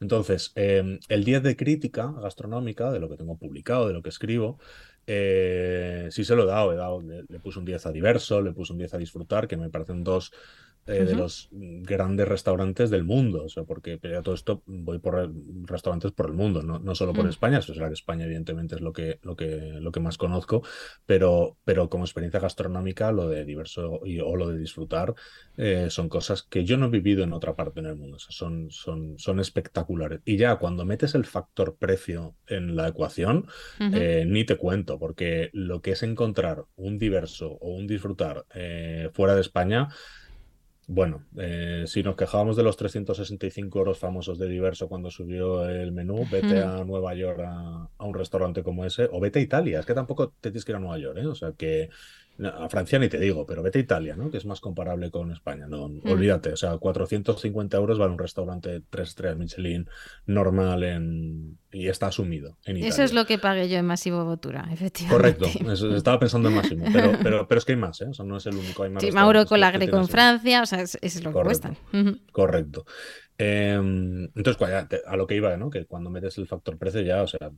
[0.00, 4.10] Entonces, em, el 10 de crítica gastronómica, de lo que tengo publicado, de lo que
[4.10, 4.58] escribo,
[5.06, 6.72] eh, sí se lo he dado.
[6.72, 9.48] He dado le, le, puse un 10 a diverso, le puse un 10 a disfrutar,
[9.48, 10.32] que me parecen dos
[10.88, 13.44] eh, de los grandes restaurantes del mundo.
[13.44, 15.30] O sea, porque todo esto voy por
[15.64, 17.28] restaurantes por el mundo, no, no solo por mm.
[17.28, 17.58] España.
[17.58, 20.62] Eso será que España, evidentemente, es lo que, lo que, lo que más conozco,
[21.04, 25.14] pero, pero como experiencia gastronómica, lo de diverso y, o lo de disfrutar
[25.58, 28.16] eh, son cosas que yo no he vivido en otra parte del mundo.
[28.16, 30.20] O sea, son, son, son espectaculares.
[30.24, 33.46] Y ya cuando metes el factor precio en la ecuación,
[33.78, 38.46] eh, ni te cuento, porque lo que es encontrar un diverso o un disfrutar
[39.12, 39.88] fuera de España,
[40.90, 45.92] bueno, eh, si nos quejábamos de los 365 euros famosos de Diverso cuando subió el
[45.92, 49.80] menú, vete a Nueva York a, a, un restaurante como ese, o vete a Italia,
[49.80, 51.26] es que tampoco te tienes que ir a Nueva York, ¿eh?
[51.26, 51.90] O sea que
[52.44, 54.30] a Francia ni te digo, pero vete a Italia, ¿no?
[54.30, 55.66] Que es más comparable con España.
[55.66, 56.08] No, mm.
[56.08, 56.52] olvídate.
[56.52, 59.88] O sea, 450 euros vale un restaurante 3 estrellas Michelin
[60.26, 61.58] normal en...
[61.72, 62.88] y está asumido en Italia.
[62.88, 65.36] Eso es lo que pagué yo en Massivo Botura, efectivamente.
[65.38, 65.94] Correcto.
[65.96, 66.84] estaba pensando en Máximo.
[66.92, 68.06] Pero, pero, pero, es que hay más, ¿eh?
[68.08, 68.84] O sea, no es el único.
[68.84, 71.76] Hay más sí, Mauro con la Greco en Francia, o sea, es, lo que cuestan.
[72.30, 72.84] Correcto.
[73.36, 74.60] Em, entonces,
[75.06, 75.70] a lo que iba, ¿no?
[75.70, 77.50] Que cuando metes el factor precio ya, o sea,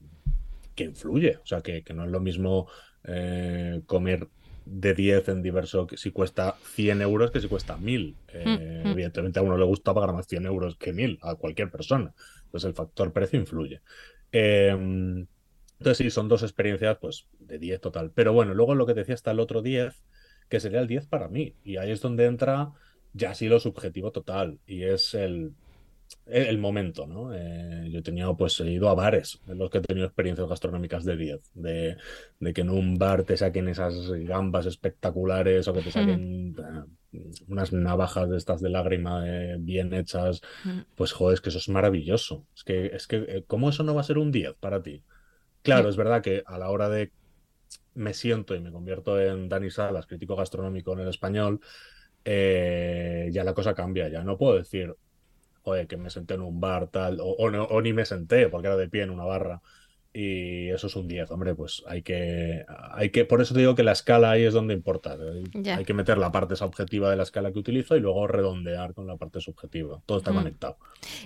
[0.74, 1.36] que influye.
[1.42, 2.68] O sea, que, que no es lo mismo
[3.04, 4.28] eh, comer
[4.64, 8.16] de 10 en diverso que si cuesta 100 euros que si cuesta 1000.
[8.28, 8.92] Eh, mm, mm.
[8.92, 12.14] Evidentemente a uno le gusta pagar más 100 euros que 1000 a cualquier persona.
[12.44, 13.80] Entonces el factor precio influye.
[14.32, 15.26] Em,
[15.78, 18.12] entonces sí, son dos experiencias pues de 10 total.
[18.14, 20.02] Pero bueno, luego lo que decía está el otro 10,
[20.48, 21.54] que sería el 10 para mí.
[21.64, 22.72] Y ahí es donde entra
[23.12, 24.58] ya sí lo subjetivo total.
[24.66, 25.54] Y es el
[26.26, 27.34] el momento, ¿no?
[27.34, 30.48] Eh, yo he tenido, pues he ido a bares en los que he tenido experiencias
[30.48, 31.96] gastronómicas de 10, de,
[32.54, 36.54] que en un bar te saquen esas gambas espectaculares o que te saquen
[37.48, 40.40] unas navajas de estas de lágrima eh, bien hechas,
[40.94, 42.46] pues joder, es que eso es maravilloso.
[42.54, 45.02] Es que, es que, eh, ¿cómo eso no va a ser un 10 para ti?
[45.62, 47.12] Claro, es verdad que a la hora de
[47.94, 51.60] me siento y me convierto en Dani Salas, crítico gastronómico en el español,
[52.24, 54.08] eh, ya la cosa cambia.
[54.08, 54.94] Ya no puedo decir,
[55.70, 58.88] joder, que me senté en un bar tal, o, ni me senté porque era de
[58.88, 59.62] pie en una barra.
[60.12, 63.76] Y eso es un 10, hombre, pues hay que, hay que, por eso te digo
[63.76, 65.16] que la escala ahí es donde importa.
[65.76, 69.06] Hay que meter la parte subjetiva de la escala que utilizo y luego redondear con
[69.06, 70.02] la parte subjetiva.
[70.06, 70.78] Todo está conectado.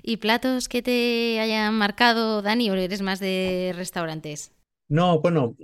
[0.03, 4.53] ¿Y platos que te hayan marcado, Dani, o eres más de restaurantes?
[4.89, 5.57] No, bueno,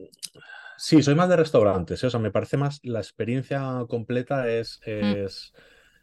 [0.78, 2.06] Sí, soy más de restaurantes, ¿eh?
[2.06, 5.26] o sea, me parece más la experiencia completa es, mm.
[5.26, 5.52] es,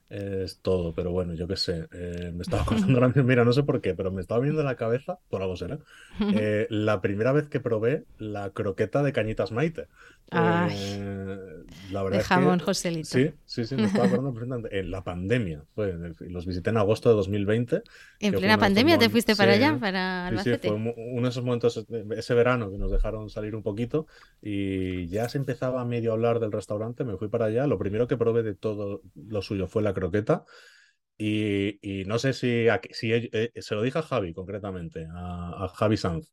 [0.09, 3.63] es todo, pero bueno, yo qué sé, eh, me estaba acordando ahora mira, no sé
[3.63, 5.79] por qué, pero me estaba viendo en la cabeza, por algo será,
[6.19, 9.87] eh, la primera vez que probé la croqueta de cañitas maite.
[10.31, 11.56] Eh,
[11.91, 13.09] la verdad de jamón Joselito.
[13.09, 17.15] Sí, sí, sí, me estaba acordando en la pandemia, fue, los visité en agosto de
[17.15, 17.81] 2020.
[18.19, 20.67] ¿En plena pandemia te fuiste para allá, para Albacete?
[20.67, 24.07] Sí, fue uno de esos momentos, ese verano que nos dejaron salir un poquito
[24.41, 28.07] y ya se empezaba a medio hablar del restaurante, me fui para allá, lo primero
[28.07, 30.45] que probé de todo lo suyo fue la croqueta.
[31.19, 36.31] Y, no sé si, si eh, se lo dije a Javi concretamente, a, Javi Sanz.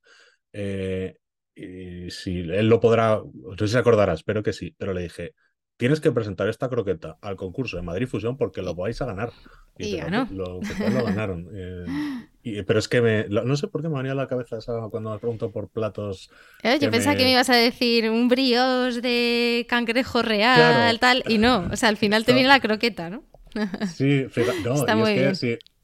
[0.52, 1.16] Eh,
[1.54, 5.02] y si él lo podrá, no sé si se acordará, espero que sí, pero le
[5.02, 5.34] dije,
[5.76, 9.32] tienes que presentar esta croqueta al concurso de Madrid Fusión porque lo vais a ganar.
[9.76, 10.28] Y, ganó.
[10.30, 10.60] Lo,
[11.04, 11.48] ganaron.
[12.46, 14.74] Eh, pero es que me, no sé por qué me venía a la cabeza esa
[14.90, 16.30] cuando me pregunto por platos.
[16.62, 21.66] yo pensaba que me ibas a decir un brioche de cangrejo real, tal, y no.
[21.72, 23.24] O sea, al final te viene la croqueta, ¿no?
[23.94, 24.26] Sí,
[24.62, 25.32] no, Está muy bien.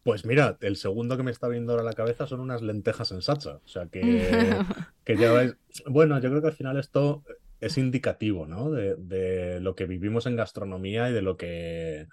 [0.03, 3.11] Pues mira, el segundo que me está viendo ahora a la cabeza son unas lentejas
[3.13, 3.57] en sacha.
[3.65, 4.01] O sea que,
[5.05, 5.55] que ya vais.
[5.87, 7.23] Bueno, yo creo que al final esto
[7.61, 8.71] es indicativo, ¿no?
[8.71, 12.07] De, lo que vivimos en gastronomía y de lo que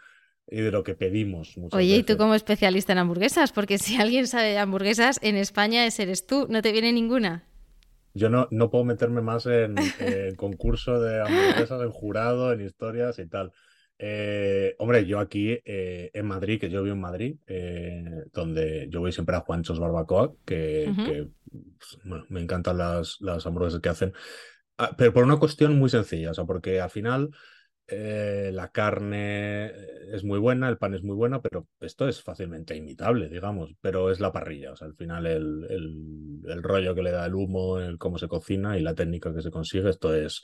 [0.49, 1.55] y de lo que pedimos.
[1.71, 5.85] Oye, y tú como especialista en hamburguesas, porque si alguien sabe de hamburguesas, en España
[5.85, 7.43] ese eres tú, ¿no te viene ninguna?
[8.13, 13.19] Yo no, no puedo meterme más en, en concurso de hamburguesas, en jurado, en historias
[13.19, 13.51] y tal.
[13.99, 18.99] Eh, hombre, yo aquí eh, en Madrid, que yo vivo en Madrid, eh, donde yo
[18.99, 21.27] voy siempre a Juanchos Barbacoa, que,
[22.03, 24.13] pues, me encantan las, las hamburguesas que hacen,
[24.97, 27.29] pero por una cuestión muy sencilla, o sea, porque al final
[27.89, 29.71] la carne
[30.11, 34.11] es muy buena, el pan es muy bueno, pero esto es fácilmente imitable, digamos, pero
[34.11, 37.35] es la parrilla, o sea, al final el, el, el rollo que le da el
[37.35, 40.43] humo, el cómo se cocina y la técnica que se consigue, esto es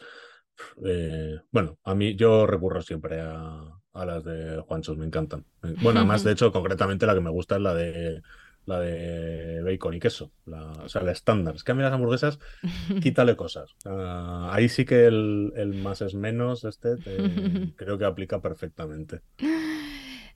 [0.86, 5.46] eh, bueno, a mí yo recurro siempre a, las de Juanchos, me encantan.
[5.64, 8.22] Eh, bueno, además, de hecho, concretamente la que me gusta es la de
[8.66, 11.56] la de bacon y queso, la, o sea, la estándar.
[11.56, 12.40] Es que a mí las hamburguesas,
[13.02, 13.76] quítale cosas.
[13.86, 16.96] ahí sí que el, el, más es menos, este,
[17.76, 19.22] creo que aplica perfectamente.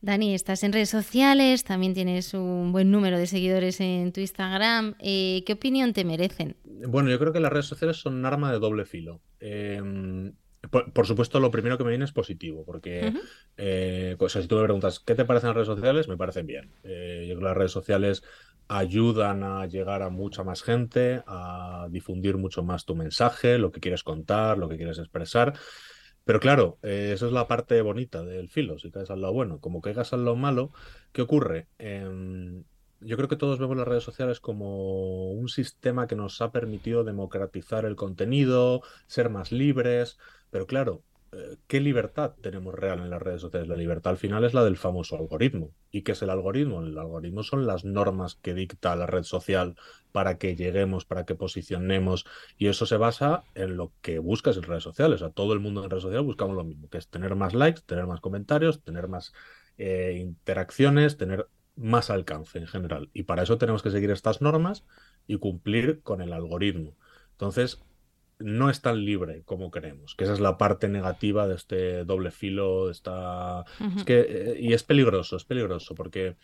[0.02, 4.96] Dani, estás en redes sociales, también tienes un buen número de seguidores en tu Instagram.
[5.00, 6.56] Eh, ¿Qué opinión te merecen?
[6.64, 9.22] Bueno, yo creo que las redes sociales son un arma de doble filo.
[9.40, 10.34] Em,
[10.70, 13.14] por, supuesto, lo primero que me viene es positivo, porque
[13.58, 16.08] eh, si tú me preguntas, ¿qué te parecen las redes sociales?
[16.08, 16.72] Me parecen bien.
[16.84, 18.24] Eh, yo creo que las redes sociales
[18.68, 23.80] ayudan a llegar a mucha más gente, a difundir mucho más tu mensaje, lo que
[23.80, 25.54] quieres contar, lo que quieres expresar.
[26.26, 29.60] Pero claro, eh, eso es la parte bonita del filo, si caes al lado bueno.
[29.60, 30.74] Como caigas al lado malo,
[31.14, 31.68] ¿qué ocurre?
[31.78, 32.66] Em,
[33.00, 37.04] yo creo que todos vemos las redes sociales como un sistema que nos ha permitido
[37.04, 40.18] democratizar el contenido, ser más libres,
[40.50, 43.68] pero claro, eh, ¿qué libertad tenemos real en las redes sociales?
[43.68, 45.72] La libertad al final es la del famoso algoritmo.
[45.92, 46.82] ¿Y qué es el algoritmo?
[46.82, 49.76] El algoritmo son las normas que dicta la red social
[50.12, 52.26] para que lleguemos, para que posicionemos.
[52.58, 55.22] Y eso se basa en lo que buscas en redes sociales.
[55.22, 57.54] O sea, todo el mundo en redes sociales buscamos lo mismo, que es tener más
[57.54, 59.34] likes, tener más comentarios, tener más
[59.78, 63.10] eh, interacciones, tener más alcance en general.
[63.14, 64.86] Y para eso tenemos que seguir estas normas
[65.28, 66.96] y cumplir con el algoritmo.
[67.32, 67.80] Entonces,
[68.40, 72.32] no es tan libre como creemos, que esa es la parte negativa de este doble
[72.32, 73.66] filo, esta...
[74.06, 76.36] que, eh, y es peligroso, es peligroso, porque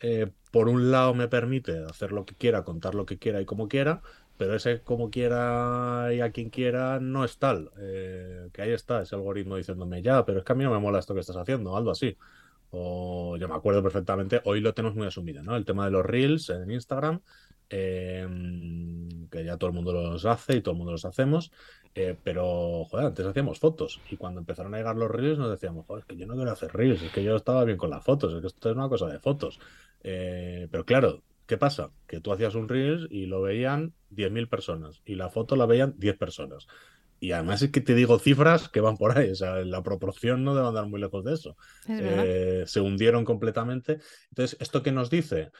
[0.00, 3.44] eh, por un lado me permite hacer lo que quiera, contar lo que quiera y
[3.44, 4.02] como quiera,
[4.36, 7.70] pero ese como quiera y a quien quiera no es tal.
[7.78, 10.80] Eh, que ahí está ese algoritmo diciéndome, ya, pero es que a mí no me
[10.80, 12.16] mola esto que estás haciendo, algo así.
[12.70, 15.56] O yo me acuerdo perfectamente, hoy lo tenemos muy asumido, ¿no?
[15.56, 17.20] El tema de los reels en Instagram
[17.74, 21.50] Em, que ya todo el mundo los hace y todo el mundo los hacemos,
[21.94, 25.86] eh, pero joder, antes hacíamos fotos y cuando empezaron a llegar los reels nos decíamos,
[25.86, 28.04] joder, es que yo no quiero hacer reels, es que yo estaba bien con las
[28.04, 29.58] fotos, es que esto es una cosa de fotos.
[30.02, 31.90] Eh, pero claro, ¿qué pasa?
[32.06, 35.94] Que tú hacías un reels y lo veían 10.000 personas y la foto la veían
[35.96, 36.66] 10 personas.
[37.20, 40.44] y además es que te digo cifras que van por ahí, o sea, la proporción
[40.44, 41.56] no debe andar muy lejos de eso.
[41.88, 44.00] Eh, se hundieron completamente.
[44.30, 45.52] Entonces, ¿esto qué nos dice?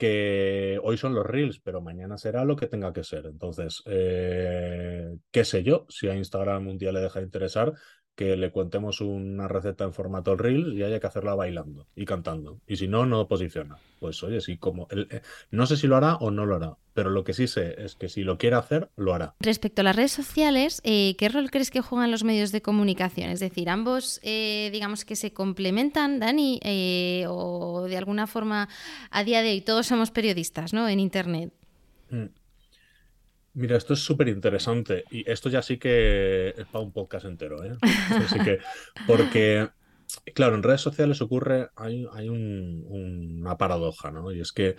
[0.00, 3.26] Que hoy son los reels, pero mañana será lo que tenga que ser.
[3.26, 7.74] Entonces, eh, qué sé yo, si a Instagram un día le deja de interesar,
[8.14, 12.60] que le cuentemos una receta en formato reel y haya que hacerla bailando y cantando.
[12.66, 13.78] Y si no, no posiciona.
[13.98, 17.10] Pues oye, sí, como eh, no sé si lo hará o no lo hará, pero
[17.10, 19.34] lo que sí sé es que si lo quiere hacer, lo hará.
[19.40, 23.30] Respecto a las redes sociales, eh, ¿qué rol crees que juegan los medios de comunicación?
[23.30, 26.60] Es decir, ambos, eh, digamos que se complementan, Dani,
[27.26, 28.68] o de alguna forma
[29.10, 30.88] a día de hoy todos somos periodistas, ¿no?
[30.88, 31.52] En Internet.
[32.10, 32.26] Mm.
[33.60, 37.62] Mira, esto es súper interesante y esto ya sí que es para un podcast entero,
[37.62, 37.76] ¿eh?
[38.42, 38.58] que,
[39.06, 39.68] porque,
[40.34, 44.32] claro, en redes sociales ocurre, hay, hay una paradoja, ¿no?
[44.32, 44.76] Y es que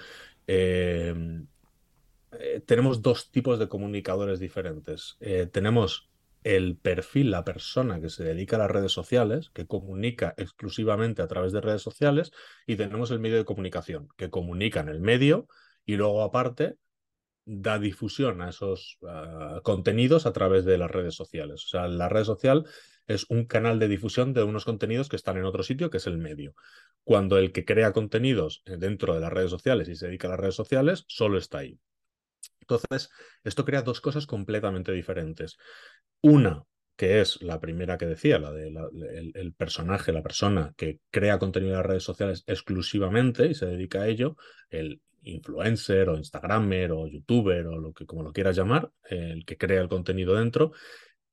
[0.48, 1.14] eh,
[2.32, 5.16] eh, tenemos dos tipos de comunicadores diferentes.
[5.20, 6.10] Eh, tenemos
[6.44, 11.28] el perfil, la persona que se dedica a las redes sociales, que comunica exclusivamente a
[11.28, 12.32] través de redes sociales,
[12.66, 15.48] y tenemos el medio de comunicación, que comunica en el medio
[15.86, 16.78] y luego aparte
[17.46, 21.66] da difusión a esos ah, contenidos a través de las redes sociales.
[21.66, 22.66] O sea, la red social
[23.08, 26.08] es un canal de difusión de unos contenidos que están en otro sitio, que es
[26.08, 26.54] el medio.
[27.04, 30.32] Cuando el que crea contenidos eh, dentro de las redes sociales y se dedica a
[30.32, 31.80] las redes sociales, solo está ahí.
[32.62, 33.10] Entonces,
[33.44, 35.58] esto crea dos cosas completamente diferentes.
[36.22, 36.64] Una,
[36.96, 41.40] que es la primera que decía, la del de el personaje, la persona que crea
[41.40, 44.38] contenido en las redes sociales exclusivamente y se dedica a ello,
[44.70, 49.58] el influencer o instagramer o youtuber o lo que como lo quieras llamar, el que
[49.58, 50.72] crea el contenido dentro.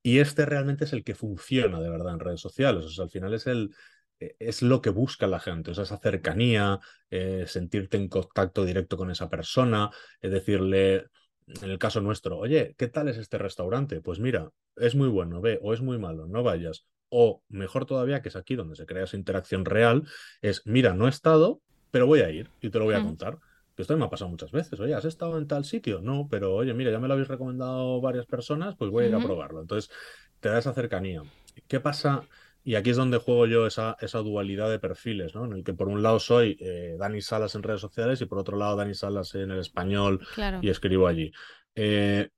[0.01, 2.85] Y este realmente es el que funciona de verdad en redes sociales.
[2.85, 3.71] O sea, al final es el,
[4.19, 6.79] e, es lo que busca la gente, o sea, esa cercanía,
[7.09, 9.89] eh, sentirte en contacto directo con esa persona,
[10.21, 11.07] es decirle,
[11.47, 14.01] en el caso nuestro, oye, ¿qué tal es este restaurante?
[14.01, 16.85] Pues mira, es muy bueno, ve, o es muy malo, no vayas.
[17.09, 20.03] O mejor todavía, que es aquí donde se crea esa interacción real,
[20.41, 21.59] es, mira, no he estado,
[21.89, 23.39] pero voy a ir y te lo voy a contar
[23.81, 24.79] esto me ha pasado muchas veces.
[24.79, 26.01] Oye, ¿has estado en tal sitio?
[26.01, 29.15] No, pero oye, mira, ya me lo habéis recomendado varias personas, pues voy a ir
[29.15, 29.61] a probarlo.
[29.61, 29.91] Entonces,
[30.39, 31.23] te da esa cercanía.
[31.67, 32.23] ¿Qué pasa?
[32.63, 35.45] Y aquí es donde juego yo esa, esa dualidad de perfiles, ¿no?
[35.45, 38.37] En el que por un lado soy eh, Dani Salas en redes sociales y por
[38.37, 40.19] otro lado Dani Salas en el español
[40.61, 41.31] y escribo allí.
[41.75, 42.29] Eh,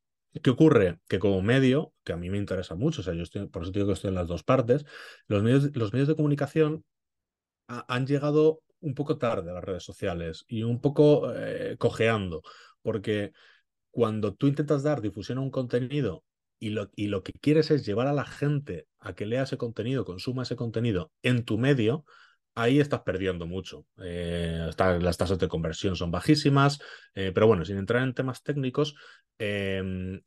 [0.42, 1.00] ¿Qué ocurre?
[1.10, 3.72] Que como medio, que a mí me interesa mucho, o sea, yo estoy, por eso
[3.72, 4.86] digo que estoy en las dos partes,
[5.28, 6.86] los medios, los medios de comunicación
[7.68, 12.42] han llegado un poco tarde las redes sociales y un poco eh, cojeando,
[12.82, 13.32] porque
[13.92, 16.24] cuando tú intentas dar difusión a un contenido
[16.60, 19.58] y lo, y lo que quieres es llevar a la gente a que lea ese
[19.58, 22.06] contenido, consuma ese contenido en tu medio,
[22.56, 23.86] ahí estás perdiendo mucho.
[24.04, 26.80] Eh, las tasas de conversión son bajísimas,
[27.16, 28.96] eh, pero bueno, sin entrar en temas técnicos,
[29.38, 30.22] em,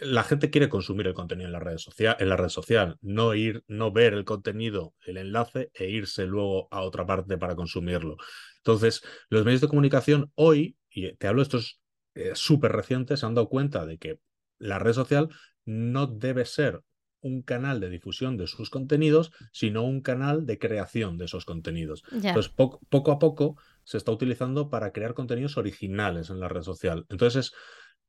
[0.00, 3.34] la gente quiere consumir el contenido en la red social, en la red social, no
[3.34, 8.16] ir, no ver el contenido, el enlace e irse luego a otra parte para consumirlo.
[8.58, 11.80] Entonces, los medios de comunicación hoy, y te hablo de estos
[12.14, 14.18] eh, súper recientes, se han dado cuenta de que
[14.58, 15.28] la red social
[15.64, 16.80] no debe ser
[17.20, 22.04] un canal de difusión de sus contenidos, sino un canal de creación de esos contenidos.
[22.12, 27.04] Entonces, poco a poco se está utilizando para crear contenidos originales en la red social.
[27.08, 27.52] Entonces, es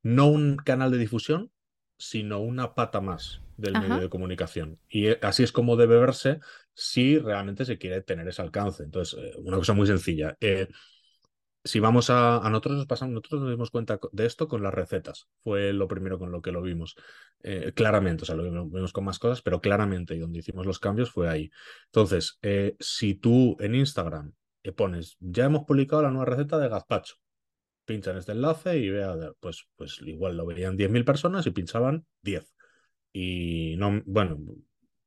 [0.02, 1.50] no un canal de difusión,
[1.98, 4.78] sino una pata más del medio de comunicación.
[4.88, 6.38] Y eh, así es como debe verse
[6.72, 8.84] si realmente se quiere tener ese alcance.
[8.84, 10.36] Entonces, eh, una cosa muy sencilla.
[10.40, 10.68] Eh,
[11.64, 14.72] si vamos a, a nosotros nos pasamos, nosotros nos dimos cuenta de esto con las
[14.72, 15.28] recetas.
[15.42, 16.94] Fue lo primero con lo que lo vimos.
[17.74, 21.10] claramente, o sea, lo vimos con más cosas, pero claramente y donde hicimos los cambios
[21.10, 21.50] fue ahí.
[21.86, 22.38] Entonces,
[22.78, 24.32] si tú en Instagram
[24.76, 27.16] pones, ya hemos publicado la nueva receta de gazpacho,
[27.88, 32.54] pinchan este enlace y vea, pues, pues igual lo veían 10.000 personas y pinchaban 10.
[33.12, 34.38] Y no, bueno,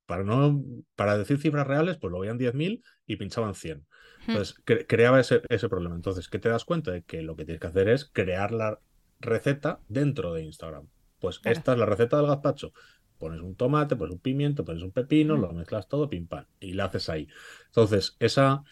[0.07, 0.63] para, no,
[0.95, 3.85] para decir cifras reales, pues lo veían 10.000 y pinchaban 100.
[4.27, 4.55] Entonces,
[4.87, 5.95] creaba ese, ese problema.
[5.95, 6.91] Entonces, ¿qué te das cuenta?
[6.91, 8.79] De que lo que tienes que hacer es crear la
[9.19, 10.87] receta dentro de Instagram.
[11.19, 12.73] Pues esta es la receta del gazpacho.
[13.19, 16.73] Pones un tomate, pones un pimiento, pones un pepino, lo mezclas todo, pim pam, y
[16.73, 17.27] la haces ahí.
[17.67, 18.63] Entonces, esa,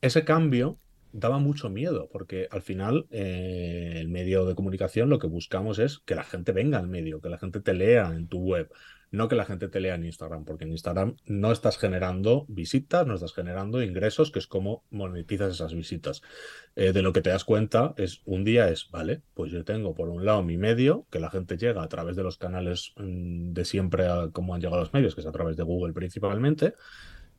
[0.00, 0.78] ese cambio
[1.12, 5.98] daba mucho miedo, porque al final eh, el medio de comunicación lo que buscamos es
[6.00, 8.70] que la gente venga al medio, que la gente te lea en tu web,
[9.10, 13.06] no que la gente te lea en Instagram, porque en Instagram no estás generando visitas,
[13.06, 16.22] no estás generando ingresos, que es como monetizas esas visitas.
[16.76, 19.94] Eh, de lo que te das cuenta es un día es, vale, pues yo tengo
[19.94, 23.52] por un lado mi medio, que la gente llega a través de los canales mm,
[23.52, 26.74] de siempre como han llegado los medios, que es a través de Google principalmente,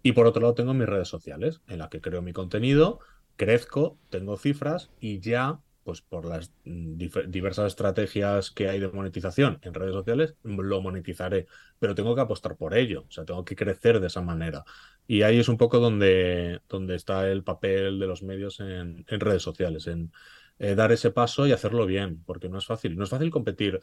[0.04, 3.00] y por otro lado tengo mis redes sociales, en las que creo mi contenido,
[3.42, 9.74] crezco, tengo cifras y ya pues por las diversas estrategias que hay de monetización en
[9.74, 11.48] redes sociales, lo monetizaré,
[11.80, 14.64] pero tengo que apostar por ello, o sea, tengo que crecer de esa manera.
[15.08, 19.42] Y ahí es un poco donde, donde está el papel de los medios en, redes
[19.42, 20.12] sociales, en
[20.60, 22.96] eh, dar ese paso y hacerlo bien, porque no es fácil.
[22.96, 23.80] No es fácil competir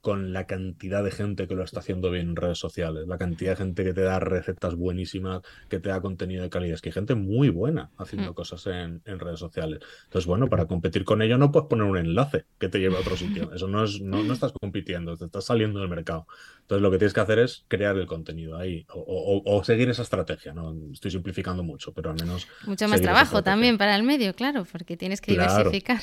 [0.00, 3.52] con la cantidad de gente que lo está haciendo bien en redes sociales, la cantidad
[3.52, 6.74] de gente que te da recetas buenísimas, que te da contenido de calidad.
[6.74, 8.34] Es que hay gente muy buena haciendo mm.
[8.34, 9.80] cosas en, redes sociales.
[10.04, 13.00] Entonces, bueno, para competir con ello no puedes poner un enlace que te lleve a
[13.00, 13.50] otro sitio.
[13.54, 16.26] Eso no es, no, estás compitiendo, te estás saliendo del mercado.
[16.60, 20.52] Entonces, lo que tienes que hacer es crear el contenido ahí o, seguir esa estrategia.
[20.52, 22.46] No estoy simplificando mucho, pero al menos.
[22.66, 26.00] Mucho más trabajo también para el medio, claro, porque tienes que diversificar.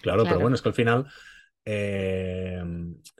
[0.00, 1.06] claro, pero bueno, es que al final
[1.64, 2.62] eh,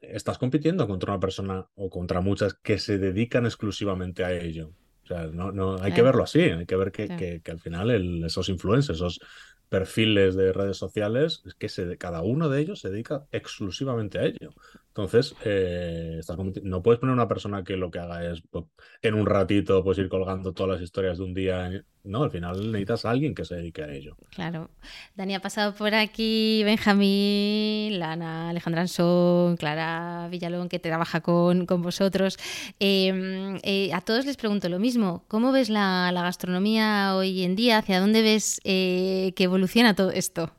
[0.03, 4.73] estás compitiendo contra una persona o contra muchas que se dedican exclusivamente a ello.
[5.05, 7.91] O sea, no, no, hay que verlo así, hay que ver que, que, al final
[8.25, 9.21] esos influencers, esos
[9.69, 14.25] perfiles de redes sociales, es que se, cada uno de ellos se dedica exclusivamente a
[14.25, 14.55] ello.
[14.97, 16.21] Entonces, eh,
[16.63, 18.67] no puedes poner una persona que lo que haga es pues,
[19.03, 21.85] en un ratito pues ir colgando todas las historias de un día.
[22.05, 24.17] No, al final necesitas a alguien que se dedique a ello.
[24.31, 24.71] Claro.
[25.17, 31.83] Dani ha pasado por aquí, Benjamín, Lana, Alejandra Ansón, Clara Villalón, que trabaja con, con
[31.83, 32.39] vosotros.
[32.79, 35.25] Em, eh, a todos les pregunto lo mismo.
[35.27, 37.79] ¿Cómo ves la, gastronomía hoy en día?
[37.79, 40.53] ¿Hacia dónde ves eh, que evoluciona todo esto?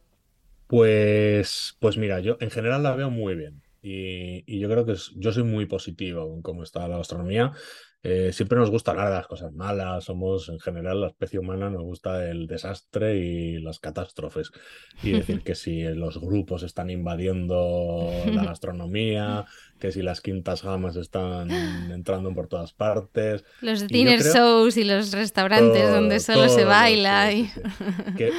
[0.68, 3.65] Pues, pues mira, yo en general la veo muy bien.
[3.88, 7.52] Y, yo creo que yo soy muy positivo en cómo está la gastronomía.
[8.08, 11.72] Eh, siempre nos gusta hablar de las cosas malas, somos en general la especie humana,
[11.72, 14.52] nos gusta el desastre y las catástrofes.
[15.02, 19.46] Y decir que si los grupos están invadiendo la gastronomía,
[19.80, 23.44] que si las quintas gamas están entrando por todas partes.
[23.62, 27.32] Los dinner shows y los restaurantes donde solo se baila.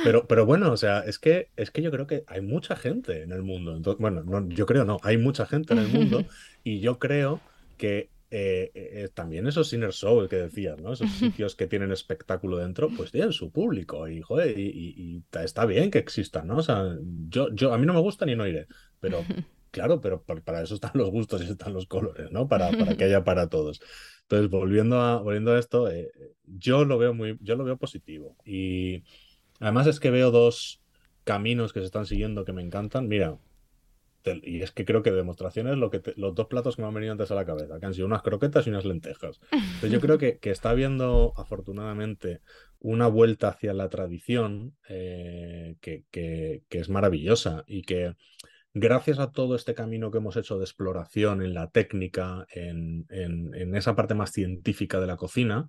[0.05, 3.25] pero, pero bueno, o sea, es que, es que yo creo que hay mucha gente
[3.25, 3.97] en el mundo.
[3.99, 6.25] bueno, no, yo creo no, hay mucha gente en el mundo
[6.62, 7.41] y yo creo
[7.77, 10.93] que eh, eh, también esos inner shows que decías, ¿no?
[10.93, 15.91] Esos sitios que tienen espectáculo dentro, pues tienen su público y, joder, y, está bien
[15.91, 16.57] que existan, ¿no?
[16.57, 16.97] O sea,
[17.29, 18.66] yo, yo, a mí no me gusta ni no iré,
[19.01, 19.24] pero
[19.70, 22.49] claro, pero para eso están los gustos y están los colores, ¿no?
[22.49, 23.81] Para, para que haya para todos.
[24.22, 26.11] Entonces, volviendo a, volviendo a esto, eh,
[26.45, 28.37] yo lo veo muy, yo lo veo positivo.
[28.45, 29.05] Y
[29.61, 30.83] además es que veo dos
[31.22, 33.07] caminos que se están siguiendo que me encantan.
[33.07, 33.39] Mira,
[34.43, 37.12] y es que creo que demostraciones lo que los dos platos que me han venido
[37.12, 39.41] antes a la cabeza, que han sido unas croquetas y unas lentejas.
[39.89, 42.41] Yo creo que, que está habiendo afortunadamente
[42.79, 48.14] una vuelta hacia la tradición eh, que, que, es maravillosa y que
[48.74, 53.74] gracias a todo este camino que hemos hecho de exploración en la técnica, en, en,
[53.74, 55.68] esa parte más científica de la cocina,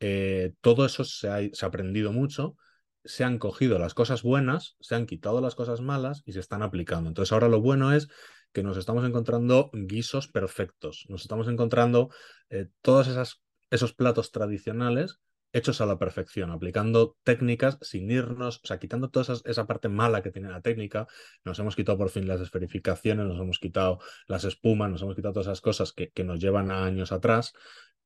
[0.00, 2.56] eh, todo eso se ha, se ha aprendido mucho
[3.04, 6.62] se han cogido las cosas buenas, se han quitado las cosas malas y se están
[6.62, 7.08] aplicando.
[7.08, 8.08] Entonces ahora lo bueno es
[8.52, 12.10] que nos estamos encontrando guisos perfectos, nos estamos encontrando
[12.50, 13.40] eh, todos
[13.70, 15.20] esos platos tradicionales
[15.52, 20.22] hechos a la perfección, aplicando técnicas sin irnos, o sea, quitando toda esa, parte mala
[20.22, 21.06] que tiene la técnica,
[21.44, 25.34] nos hemos quitado por fin las esferificaciones, nos hemos quitado las espumas, nos hemos quitado
[25.34, 27.54] todas esas cosas que, que nos llevan a años atrás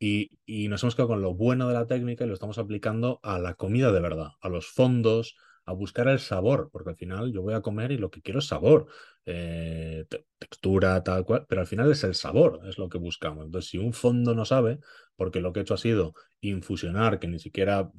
[0.03, 3.39] y, nos hemos quedado con lo bueno de la técnica y lo estamos aplicando a
[3.39, 7.43] la comida de verdad, a los fondos, a buscar el sabor, porque al final yo
[7.43, 8.87] voy a comer y lo que quiero es sabor,
[9.25, 10.05] eh,
[10.39, 13.47] textura, tal cual, pero al final es el sabor, es lo que buscamos.
[13.47, 14.81] Entonces, si un fondo no sabe,
[15.15, 17.93] porque lo que he hecho ha sido infusionar, que ni siquiera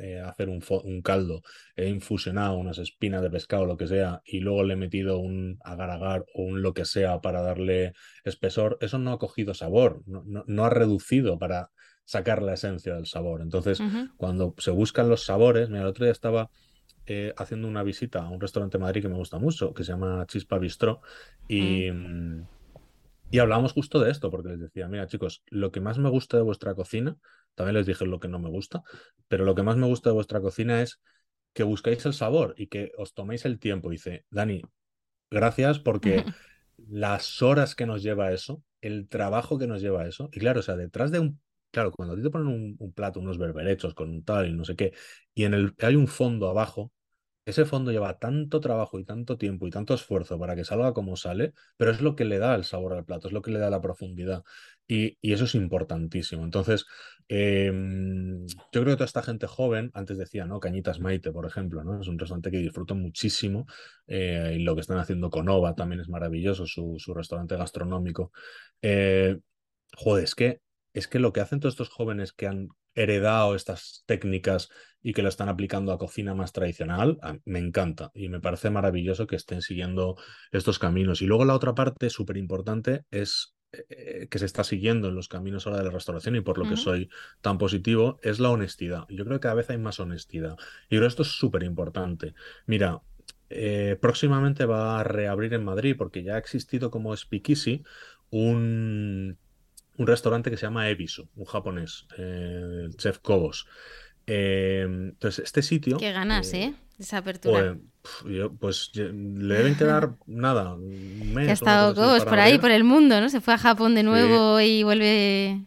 [0.00, 1.42] eh, hacer un, un, caldo,
[1.76, 5.58] he infusionado unas espinas de pescado, lo que sea, y luego le he metido un
[5.62, 7.92] agar-agar o un lo que sea para darle
[8.24, 11.70] espesor, eso no ha cogido sabor, no, no, ha reducido para
[12.06, 13.42] sacar la esencia del sabor.
[13.42, 13.80] Entonces,
[14.16, 16.50] cuando se buscan los sabores, mira, el otro día estaba
[17.12, 19.90] eh, haciendo una visita a un restaurante en Madrid que me gusta mucho, que se
[19.90, 21.00] llama Chispa Bistro,
[21.48, 22.46] y, mm,
[23.32, 26.36] y hablábamos justo de esto, porque les decía, mira chicos, lo que más me gusta
[26.36, 27.16] de vuestra cocina,
[27.56, 28.84] también les dije lo que no me gusta,
[29.26, 31.00] pero lo que más me gusta de vuestra cocina es
[31.52, 33.90] que buscáis el sabor y que os toméis el tiempo.
[33.90, 34.62] dice, Dani,
[35.32, 36.24] gracias porque
[36.76, 40.62] las horas que nos lleva eso, el trabajo que nos lleva eso, y claro, o
[40.62, 41.40] sea, detrás de un
[41.70, 44.64] claro, cuando a ti te ponen un, plato, unos berberechos con un tal y no
[44.64, 44.92] sé qué,
[45.34, 46.92] y en el hay un fondo abajo,
[47.50, 51.16] ese fondo lleva tanto trabajo y tanto tiempo y tanto esfuerzo para que salga como
[51.16, 53.58] sale, pero es lo que le da el sabor al plato, es lo que le
[53.58, 54.42] da la profundidad.
[54.88, 56.44] Y, eso es importantísimo.
[56.44, 56.86] Entonces,
[57.28, 60.58] em, yo creo que toda esta gente joven, antes decía, ¿no?
[60.60, 62.00] Cañitas Maite, por ejemplo, ¿no?
[62.00, 63.66] Es un restaurante que disfruto muchísimo.
[64.06, 68.32] Eh, y lo que están haciendo con Ova también es maravilloso, su, restaurante gastronómico.
[68.82, 69.38] Eh,
[69.96, 70.60] joder, es que
[70.92, 74.68] es que lo que hacen todos estos jóvenes que han heredado estas técnicas
[75.02, 79.26] y que lo están aplicando a cocina más tradicional, me encanta y me parece maravilloso
[79.26, 80.16] que estén siguiendo
[80.52, 81.22] estos caminos.
[81.22, 85.28] Y luego la otra parte súper importante es eh, que se está siguiendo en los
[85.28, 87.08] caminos ahora de la restauración y por lo que soy
[87.40, 89.06] tan positivo es la honestidad.
[89.08, 90.56] Yo creo que cada vez hay más honestidad.
[90.86, 92.34] Y creo que esto es súper importante.
[92.66, 93.00] Mira,
[93.48, 97.84] eh, próximamente va a reabrir en Madrid porque ya ha existido como Speakeasy
[98.30, 99.38] un
[100.00, 103.66] un restaurante que se llama Ebisu, un japonés, eh, el chef Kobos.
[104.26, 105.98] Eh, entonces, este sitio.
[105.98, 106.62] Qué ganas, ¿eh?
[106.62, 106.74] ¿eh?
[106.98, 107.76] Esa apertura.
[108.22, 111.44] Pues, pues le deben quedar nada, un mes.
[111.44, 113.28] Que ha estado Kobos por ahí, por el mundo, ¿no?
[113.28, 115.66] Se fue a Japón de nuevo y vuelve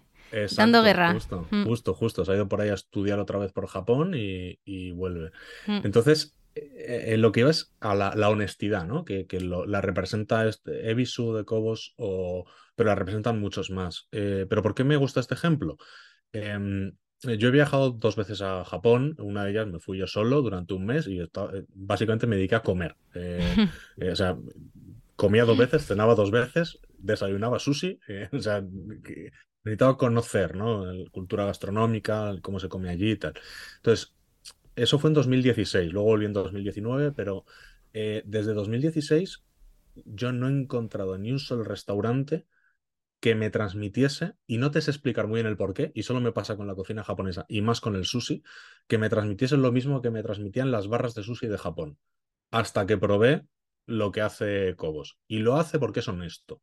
[0.55, 1.13] dando guerra.
[1.13, 1.65] Justo, mm.
[1.65, 2.25] justo, justo.
[2.25, 5.29] Se ha ido por ahí a estudiar otra vez por Japón y, vuelve.
[5.67, 5.81] Mm.
[5.83, 9.05] Entonces, en lo que iba es a la, honestidad, ¿no?
[9.05, 12.45] Que, la representa este Ebisu de Cobos o,
[12.75, 14.07] pero la representan muchos más.
[14.11, 15.77] Eh, pero ¿por qué me gusta este ejemplo?
[16.31, 20.41] Em, yo he viajado dos veces a Japón, una de ellas me fui yo solo
[20.41, 21.29] durante un mes y eh,
[21.69, 22.95] básicamente me dediqué a comer.
[23.97, 24.35] Eh, o sea,
[25.15, 27.99] comía dos veces, cenaba dos veces, desayunaba sushi,
[28.31, 28.63] o sea,
[29.63, 30.85] necesitaba conocer, ¿no?
[30.85, 33.33] La cultura gastronómica, cómo se come allí y tal.
[33.77, 34.13] Entonces,
[34.75, 37.45] eso fue en 2016, luego volví en 2019, pero
[37.93, 39.43] desde 2016
[40.05, 42.47] yo no he encontrado ni un solo restaurante
[43.19, 46.19] que me transmitiese, y no te sé explicar muy bien el por qué, y solo
[46.19, 48.43] me pasa con la cocina japonesa y más con el sushi,
[48.87, 51.97] que me transmitiesen lo mismo que me transmitían las barras de sushi de Japón,
[52.51, 53.45] hasta que probé
[53.85, 55.19] lo que hace Cobos.
[55.25, 56.61] Y lo hace porque es honesto.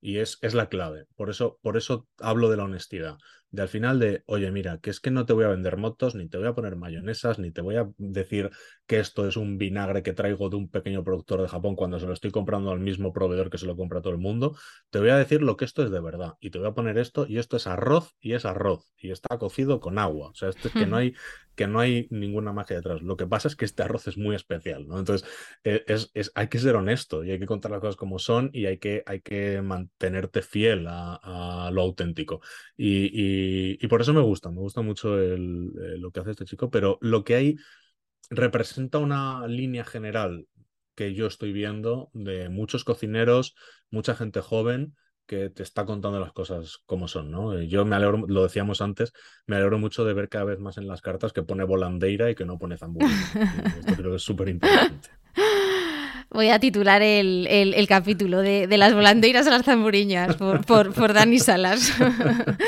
[0.00, 1.06] Y es, es la clave.
[1.14, 3.18] Por eso, por eso hablo de la honestidad.
[3.50, 6.14] De al final de, oye, mira, que es que no te voy a vender motos,
[6.14, 8.50] ni te voy a poner mayonesas, ni te voy a decir
[8.86, 12.06] que esto es un vinagre que traigo de un pequeño productor de Japón cuando se
[12.06, 14.56] lo estoy comprando al mismo proveedor que se lo compra todo el mundo.
[14.90, 16.34] Te voy a decir lo que esto es de verdad.
[16.40, 19.38] Y te voy a poner esto, y esto es arroz, y es arroz, y está
[19.38, 20.30] cocido con agua.
[20.30, 21.14] O sea, esto es que no hay,
[21.54, 23.02] que no hay ninguna magia detrás.
[23.02, 24.98] Lo que pasa es que este arroz es muy especial, ¿no?
[24.98, 25.28] Entonces,
[25.64, 28.50] e, es, es, hay que ser honesto y hay que contar las cosas como son
[28.52, 32.40] y hay que, hay que mantenerte fiel a, lo auténtico.
[32.76, 33.37] Y,
[33.88, 37.24] por eso me gusta, me gusta mucho eh, lo que hace este chico, pero lo
[37.24, 37.56] que hay
[38.30, 40.46] representa una línea general
[40.94, 43.54] que yo estoy viendo de muchos cocineros,
[43.90, 44.94] mucha gente joven
[45.26, 47.60] que te está contando las cosas como son, ¿no?
[47.62, 49.12] Yo me alegro, lo decíamos antes,
[49.46, 52.34] me alegro mucho de ver cada vez más en las cartas que pone volandeira y
[52.34, 52.74] que no pone.
[53.78, 55.10] Esto creo que es súper importante.
[56.30, 61.92] Voy a titular el, capítulo de, las volandeiras a las zamburiñas por, por, Dani Salas.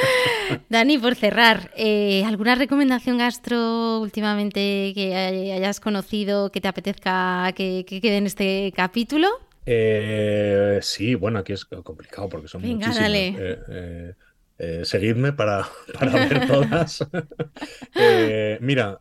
[0.68, 5.14] Dani, por cerrar, eh, ¿alguna recomendación gastro últimamente que
[5.54, 9.28] hayas conocido que te apetezca que quede en este capítulo?
[9.66, 12.98] Eh, sí, bueno, aquí es complicado porque son muchísimas.
[13.12, 14.14] Eh,
[14.58, 15.68] eh, seguidme para,
[16.00, 17.06] ver todas.
[18.60, 19.00] mira,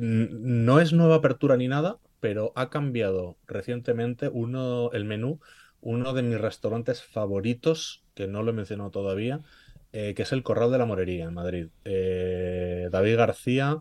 [0.00, 5.40] no es nueva apertura ni nada, pero ha cambiado recientemente uno, el menú,
[5.80, 9.40] uno de mis restaurantes favoritos, que no lo he mencionado todavía,
[9.92, 11.68] que es el Corral de la Morería en Madrid.
[11.82, 13.80] David García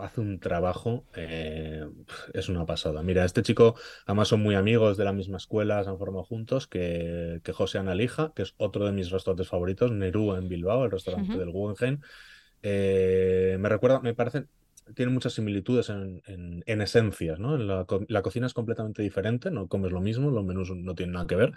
[0.00, 1.86] hace un trabajo, eh,
[2.32, 3.02] es una pasada.
[3.02, 3.74] Mira, este chico,
[4.06, 7.78] además son muy amigos de la misma escuela, se han formado juntos, que, que José
[7.78, 12.00] Analija, que es otro de mis restaurantes favoritos, Nerú en Bilbao, el restaurante del Guggenheim.
[12.62, 14.44] Eh, me recuerda, me parece,
[14.94, 17.56] tiene muchas similitudes en, en, esencias, ¿no?
[17.56, 21.36] La, cocina es completamente diferente, no comes lo mismo, los menús no tienen nada que
[21.36, 21.52] ver,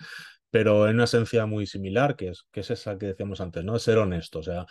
[0.49, 3.77] pero en una esencia muy similar, que es, que es esa que decíamos antes, ¿no?
[3.79, 4.65] Ser honesto, o sea,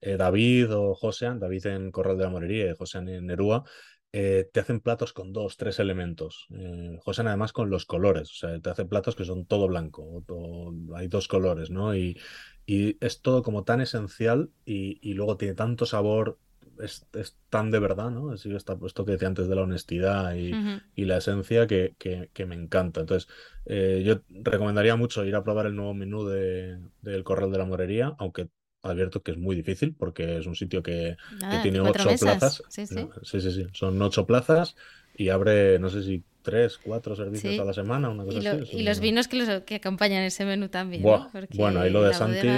[0.00, 3.64] eh, David o Josean, David en Corral de la Morería y Josean en Nerúa,
[4.12, 6.46] eh, te hacen platos con dos, tres elementos.
[6.50, 10.24] Eh, además con los colores, o sea, te hacen platos que son todo blanco,
[10.94, 11.94] hay dos colores, ¿no?
[11.94, 12.18] Y,
[12.66, 16.38] es todo como tan esencial y, luego tiene tanto sabor,
[16.80, 17.06] es,
[17.50, 18.32] tan de verdad, ¿no?
[18.32, 21.94] Es esto que decía antes de la honestidad y, la esencia que,
[22.46, 23.00] me encanta.
[23.00, 23.28] Entonces,
[23.66, 28.14] yo recomendaría mucho ir a probar el nuevo menú de, del Corral de la Morería,
[28.18, 28.48] aunque
[28.82, 31.16] advierto que es muy difícil porque es un sitio que,
[31.62, 32.62] tiene ocho plazas.
[32.68, 33.08] Sí sí.
[33.22, 33.66] sí sí.
[33.72, 34.76] Son ocho plazas
[35.16, 38.76] y abre, no sé si tres, cuatro servicios a la semana, una cosa y así.
[38.76, 41.02] Y los vinos que, los, que acompañan ese menú también.
[41.02, 42.48] bueno, ahí lo de Santi.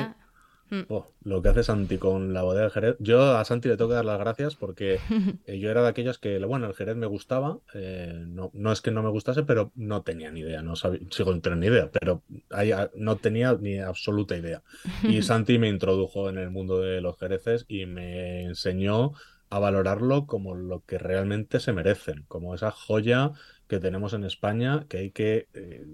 [0.88, 2.96] Oh, lo que hace Santi con la bodega de Jerez.
[2.98, 4.98] Yo a Santi le tengo que dar las gracias porque
[5.46, 7.58] eh, yo era de aquellos que, bueno, el Jerez me gustaba.
[7.74, 10.62] Eh, no, no, es que no me gustase, pero no tenía ni idea.
[10.62, 12.22] No sabía, sigo sin tener ni idea, pero
[12.94, 14.62] no tenía ni absoluta idea.
[15.02, 19.12] Y Santi me introdujo en el mundo de los Jereces y me enseñó
[19.50, 23.32] a valorarlo como lo que realmente se merecen, como esa joya
[23.68, 25.84] que tenemos en España que hay que eh,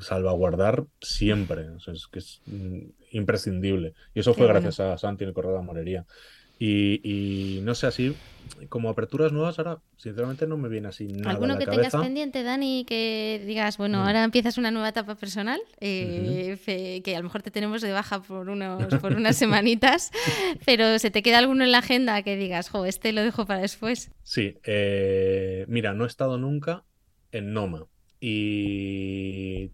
[0.00, 1.66] salvaguardar siempre.
[1.86, 2.78] es que es mm,
[3.12, 3.94] imprescindible.
[4.14, 6.04] Y eso fue gracias a Santi en el Correo de la Morería.
[6.64, 8.14] Y, no sé, así
[8.68, 11.30] como aperturas nuevas, ahora sinceramente no me viene así nada.
[11.30, 11.90] ¿Alguno a la que cabeza.
[11.90, 14.06] tengas pendiente, Dani, que digas, bueno, Mm.
[14.06, 18.22] ahora empiezas una nueva etapa personal, eh, que a lo mejor te tenemos de baja
[18.22, 20.12] por, unos, por unas semanitas,
[20.64, 23.60] pero se te queda alguno en la agenda que digas, jo, este lo dejo para
[23.60, 24.12] después?
[24.22, 26.84] Sí, eh, mira, no he estado nunca
[27.32, 27.86] en Noma
[28.20, 29.70] y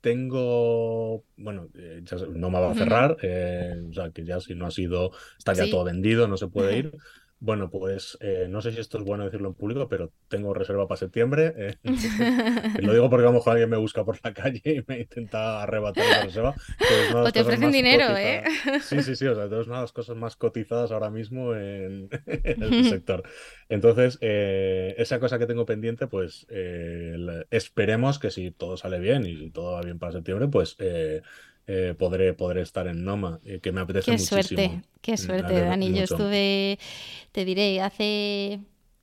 [0.00, 4.66] tengo, bueno, eh, ya Noma va a cerrar, eh, o sea que ya si no
[4.66, 5.70] ha sido, está ya Sí.
[5.70, 6.92] todo vendido, no se puede ir.
[7.38, 10.88] Bueno, pues eh, no sé si esto es bueno decirlo en público, pero tengo reserva
[10.88, 11.52] para septiembre.
[11.56, 11.74] eh,
[12.82, 15.62] lo digo porque a lo mejor alguien me busca por la calle y me intenta
[15.62, 16.54] arrebatar la reserva.
[17.14, 18.42] O te ofrecen dinero, ¿eh?
[18.80, 22.08] Sí, sí, sí, o sea, es una de las cosas más cotizadas ahora mismo en,
[22.26, 23.22] en el sector.
[23.68, 29.26] Entonces, eh, esa cosa que tengo pendiente, pues eh, esperemos que si todo sale bien
[29.26, 30.76] y si todo va bien para septiembre, pues
[31.66, 34.42] eh, podré, podré estar en Noma, eh, que me apetece Qué muchísimo.
[34.42, 35.92] suerte, qué Me suerte, Dani.
[35.92, 36.78] Yo estuve,
[37.32, 38.60] te diré, hace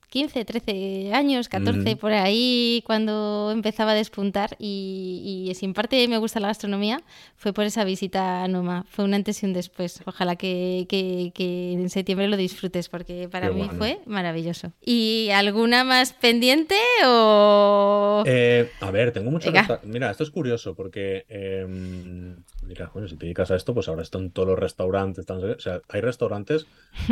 [0.10, 1.98] 15, 13 años, 14 Ujú.
[1.98, 4.56] por ahí, cuando empezaba a despuntar.
[4.60, 7.02] Y, y si en parte me gusta la gastronomía,
[7.36, 8.86] fue por esa visita a Noma.
[8.92, 10.02] Fue un antes y un después.
[10.06, 13.74] Ojalá que, que- que en septiembre lo disfrutes, porque para Qué mí bueno.
[13.74, 14.72] fue maravilloso.
[14.86, 16.76] ¿Y alguna más pendiente
[17.08, 18.24] o...?
[18.28, 19.52] Eh, a ver, tengo mucho.
[19.84, 22.36] Mira, esto es curioso porque em,
[22.68, 25.20] dirás, bueno, si te dedicas a esto, pues ahora están todos los restaurantes.
[25.22, 26.66] están- O sea, hay restaurantes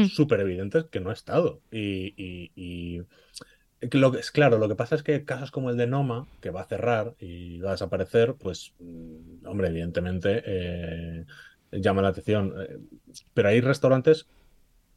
[0.09, 1.61] súper evidentes que no he estado.
[1.71, 3.01] Y, y-
[3.91, 6.51] lo que es claro, lo que pasa es que casos como el de Noma, que
[6.51, 11.25] va a cerrar y va a desaparecer, pues, mm, hombre, evidentemente eh,
[11.71, 12.53] llama la atención.
[12.59, 12.77] Eh,
[13.33, 14.27] Pero hay restaurantes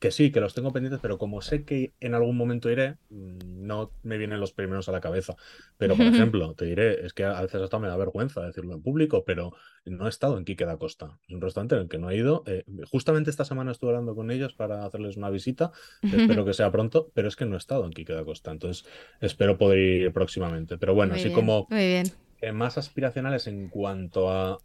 [0.05, 3.67] que sí, que los tengo pendientes, pero como sé que en algún momento iré, mm,
[3.67, 5.35] no me vienen los primeros a la cabeza.
[5.79, 8.83] Pero, por ejemplo, te diré, es que a veces hasta me da vergüenza decirlo en
[8.83, 9.55] público, pero
[9.87, 11.19] no he estado en Quique da Costa.
[11.27, 12.43] Es un restaurante en el que no he ido.
[12.47, 16.53] Eh, justamente esta semana estuve hablando con ellos para hacerles una visita, que espero que
[16.53, 18.51] sea pronto, pero es que no he estado en Quique da Costa.
[18.51, 18.85] Entonces,
[19.23, 20.77] espero poder ir próximamente.
[20.77, 22.07] Pero bueno, Muy así bien, como Muy bien.
[22.43, 24.59] eh, más aspiracionales en cuanto a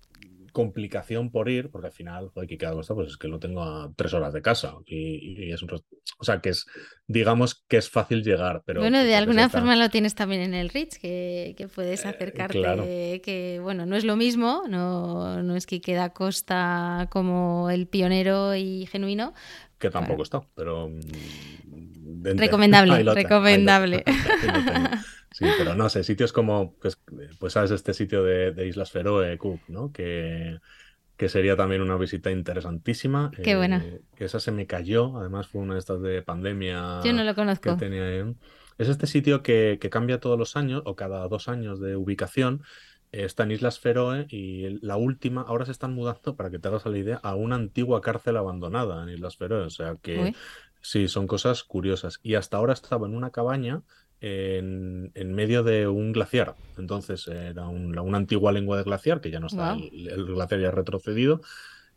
[0.52, 3.64] complicación por ir, porque al final, joder, Quique da Costa, pues es que lo tengo
[3.64, 5.70] a tres horas de casa y, y es un
[6.18, 6.66] o sea que es,
[7.08, 10.42] digamos que es fácil llegar, pero bueno, de que alguna está- forma lo tienes también
[10.42, 12.84] en el Ritz, que, que puedes Eh, acercarte, claro.
[12.84, 18.56] que bueno, no es lo mismo, no, no es que queda Costa como el pionero
[18.56, 19.34] y genuino.
[19.78, 21.00] que tampoco está, pero mm.
[22.38, 24.04] Recomendable, recomendable.
[25.32, 27.00] Sí, pero no sé, sitios como, pues,
[27.40, 29.92] pues sabes, este sitio de, de Islas Feroe, Cook, ¿no?
[29.92, 30.60] Que,
[31.18, 33.32] que sería también una visita interesantísima.
[33.44, 33.84] Qué buena.
[33.86, 37.02] eh, que esa se me cayó, además fue una de estas de pandemia.
[37.04, 37.78] Yo no lo que conozco.
[37.78, 38.36] tenía ahí.
[38.78, 42.64] Es este sitio que, que cambia todos los años o cada dos años de ubicación.
[43.12, 46.68] Eh, Está en Islas Feroe y la última, ahora se están mudando, para que te
[46.70, 49.66] hagas la idea, a una antigua cárcel abandonada en Islas Feroe.
[49.66, 50.36] O sea que Uy.
[50.82, 52.20] sí, son cosas curiosas.
[52.24, 53.82] Y hasta ahora estaba en una cabaña
[54.22, 56.58] en, en medio de un glaciar.
[56.78, 60.62] Entonces era un- una antigua lengua de glaciar, que ya no está, el, el glaciar
[60.62, 61.42] ya ha retrocedido.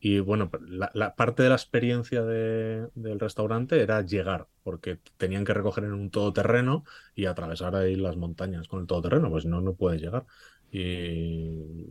[0.00, 5.44] Y bueno, la, la parte de la experiencia de- del restaurante era llegar, porque tenían
[5.44, 9.60] que recoger en un todoterreno y atravesar ahí las montañas con el todoterreno, pues no,
[9.60, 10.26] no puedes llegar.
[10.70, 10.80] Y,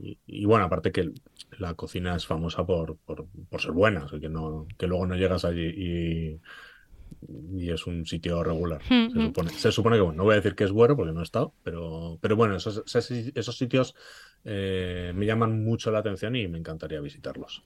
[0.04, 1.12] y- y bueno, aparte que
[1.60, 5.06] la cocina es famosa por, por, por ser buena, o sea, que, no, que luego
[5.08, 6.42] no llegas allí y,
[7.28, 8.82] y es un sitio regular.
[8.82, 9.28] Se Ujú.
[9.28, 11.24] supone, se supone que, bueno, no voy a decir que es bueno porque no he
[11.24, 13.96] estado, pero, pero bueno, esos, esos, sitios
[14.44, 17.64] eh, me llaman mucho la atención y me encantaría visitarlos.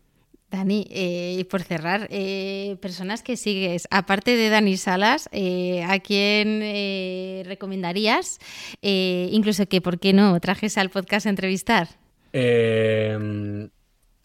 [0.51, 5.99] Dani, eh, y por cerrar, eh, personas que sigues, aparte de Dani Salas, eh, ¿a
[5.99, 8.39] quién eh, recomendarías?
[8.81, 10.39] Eh, incluso que, ¿por qué no?
[10.39, 11.89] Trajes al podcast a entrevistar.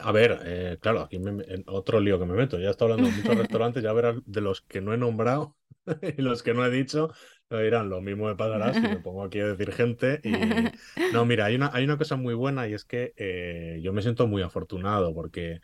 [0.02, 2.58] A ver, eh, claro, aquí me- en otro lío que me meto.
[2.58, 5.56] Ya he estado hablando de muchos restaurantes, ya verás de los que no he nombrado
[6.16, 7.12] y los que no he dicho,
[7.50, 10.20] me dirán, lo mismo me pasará si me pongo aquí a decir gente.
[10.24, 10.72] Y
[11.10, 14.00] no, mira, hay una, hay una cosa muy buena y es que eh, yo me
[14.02, 15.60] siento muy afortunado porque,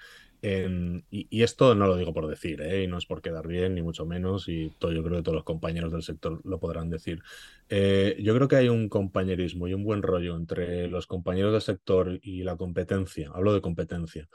[0.54, 2.84] en- y, esto no lo digo por decir, ¿eh?
[2.84, 5.34] y no es por quedar bien, ni mucho menos, y todo, yo creo que todos
[5.36, 7.20] los compañeros del sector lo podrán decir.
[7.68, 11.62] Eh, yo creo que hay un compañerismo y un buen rollo entre los compañeros del
[11.62, 13.30] sector y la competencia.
[13.34, 14.28] Hablo de competencia.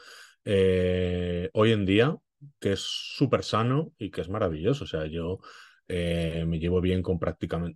[0.46, 2.18] Eh, hoy en día,
[2.60, 4.84] que es súper sano y que es maravilloso.
[4.86, 5.40] O sea, yo
[5.94, 7.76] eh, me llevo bien con prácticamente,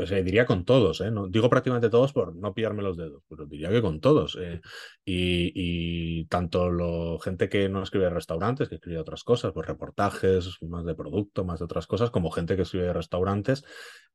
[0.00, 1.10] o sea, diría con todos, ¿eh?
[1.10, 4.38] No, digo prácticamente todos por no pillarme los dedos, pero diría que con todos.
[4.40, 4.60] Eh,
[5.04, 10.56] y, tanto lo, gente que no escribe de restaurantes, que escribe otras cosas, pues reportajes,
[10.62, 13.64] más de producto, más de otras cosas, como gente que escribe de restaurantes,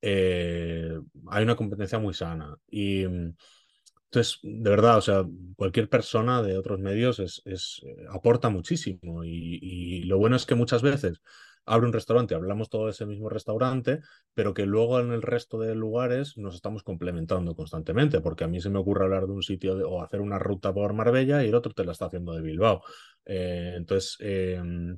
[0.02, 2.56] hay una competencia muy sana.
[2.70, 5.26] Y entonces, de verdad, o sea,
[5.58, 10.82] cualquier persona de otros medios es, es aporta muchísimo y, lo bueno es que muchas
[10.82, 11.22] veces
[11.68, 14.00] abre un restaurante, hablamos todo de ese mismo restaurante,
[14.34, 18.62] pero que luego en el resto de lugares nos estamos complementando constantemente, porque a mí
[18.62, 21.56] se me ocurre hablar de un sitio o hacer una ruta por Marbella y el
[21.56, 22.82] otro te la está haciendo de Bilbao.
[23.26, 24.98] Eh, entonces, em,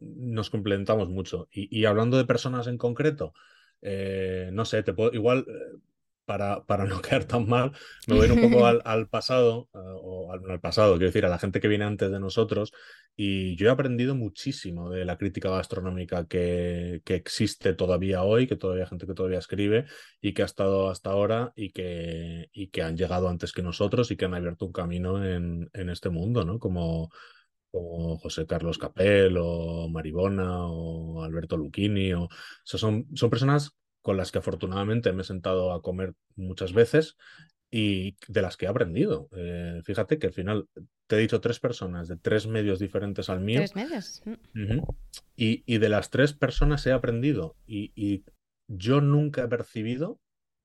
[0.00, 1.48] nos complementamos mucho.
[1.50, 3.34] Y, hablando de personas en concreto,
[3.82, 5.78] eh, no sé, te puedo, igual eh,
[6.28, 7.72] para, para, no quedar tan mal,
[8.06, 11.68] me voy un poco al, pasado, o al, pasado, quiero decir, a la gente que
[11.68, 12.72] viene antes de nosotros,
[13.16, 18.56] y yo he aprendido muchísimo de la crítica gastronómica que, que, existe todavía hoy, que
[18.56, 19.86] todavía hay gente que todavía escribe
[20.20, 24.10] y que ha estado hasta ahora y que, y que han llegado antes que nosotros
[24.10, 26.58] y que han abierto un camino en, en este mundo, ¿no?
[26.58, 27.10] Como,
[27.70, 32.12] como José Carlos Capel o Maribona o Alberto Lucchini.
[32.12, 32.28] O, o
[32.64, 33.72] sea, son, son personas
[34.08, 37.18] con las que afortunadamente me he sentado a comer muchas veces
[37.70, 39.28] y de las que he aprendido.
[39.36, 40.66] Eh, fíjate que al final
[41.06, 43.58] te he dicho tres personas de tres medios diferentes al mío.
[43.58, 44.22] Tres medios.
[44.54, 44.80] Mm.
[45.36, 48.24] y, de las tres personas he aprendido y,
[48.66, 50.18] yo nunca he percibido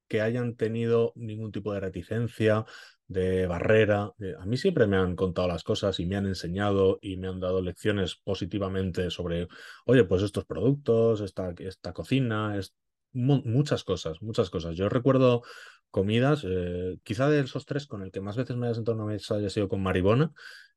[0.08, 2.64] que hayan tenido ningún tipo de reticencia,
[3.10, 4.14] de barrera.
[4.40, 7.42] A mí siempre me han contado las cosas y me han enseñado y me han
[7.42, 9.50] dado lecciones positivamente sobre,
[9.86, 12.74] oye, pues estos productos, esta, esta cocina, es,
[13.14, 14.76] muchas cosas, muchas cosas.
[14.76, 15.44] Yo recuerdo
[15.92, 19.04] comidas, eh, quizá de esos tres con el que más veces me haya sentado en
[19.04, 20.32] una mesa haya sido con Maribona.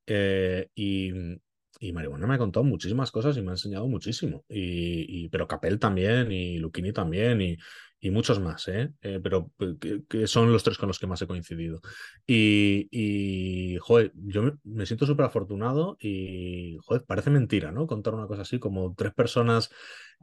[0.06, 1.10] Eh, y,
[1.80, 4.44] y Maribona me ha contado muchísimas cosas y me ha enseñado muchísimo.
[4.48, 7.56] Y, pero Capel también, y Luquini también, y,
[8.00, 8.92] y muchos más, ¿eh?
[9.02, 9.50] eh pero
[10.08, 11.80] que, son los tres con los que más he coincidido.
[12.26, 17.86] Y, y joder, yo me, siento súper afortunado y, joder, parece mentira, ¿no?
[17.86, 19.70] Contar una cosa así, como tres personas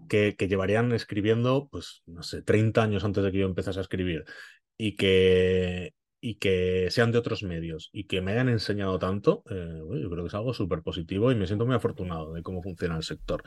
[0.07, 3.83] que, que llevarían escribiendo, pues, no sé, 30 años antes de que yo empezase a
[3.83, 4.25] escribir
[4.77, 5.93] y que,
[6.25, 10.23] y que sean de otros medios y que me hayan enseñado tanto, eh, yo creo
[10.23, 13.43] que es algo súper positivo y me siento muy afortunado de cómo funciona el sector.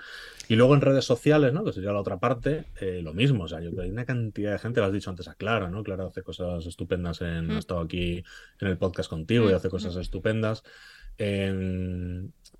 [0.46, 1.64] Y luego en redes sociales, ¿no?
[1.64, 3.44] que sería la otra parte, eh, lo mismo.
[3.44, 5.34] O sea, yo creo que hay una cantidad de gente, lo has dicho antes a
[5.34, 5.82] Clara, ¿no?
[5.82, 7.58] Clara hace cosas estupendas en, ha mm.
[7.58, 8.22] estado aquí
[8.60, 10.00] en el podcast contigo y mm, hace cosas mm.
[10.00, 10.62] estupendas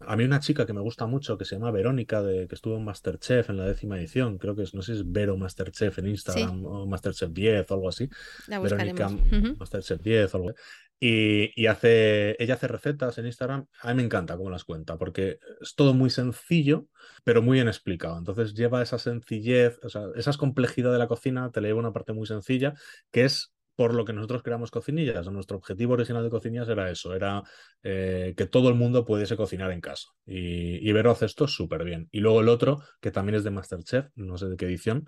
[0.01, 2.77] a mí una chica que me gusta mucho, que se llama Verónica, de, que estuvo
[2.77, 5.99] en Masterchef en la décima edición, creo que es, no sé si es Vero Masterchef
[5.99, 8.09] en Instagram o Masterchef 10 o algo así.
[8.49, 9.11] Verónica
[9.59, 10.59] Masterchef 10 o algo así.
[10.99, 13.67] Y, hace, ella hace recetas en Instagram.
[13.83, 16.87] A mí me encanta cómo las cuenta, porque es todo muy sencillo,
[17.23, 18.17] pero muy bien explicado.
[18.17, 21.93] Entonces lleva esa sencillez, o sea, esa complejidad de la cocina, te le lleva una
[21.93, 22.73] parte muy sencilla,
[23.11, 25.31] que es por lo que nosotros creamos cocinillas.
[25.31, 27.43] Nuestro objetivo original de cocinillas era eso, era
[27.83, 30.09] eh, que todo el mundo pudiese cocinar en casa.
[30.25, 32.09] Y, y Vero hace esto súper bien.
[32.11, 35.07] Y luego el otro, que también es de Masterchef, no sé de qué edición,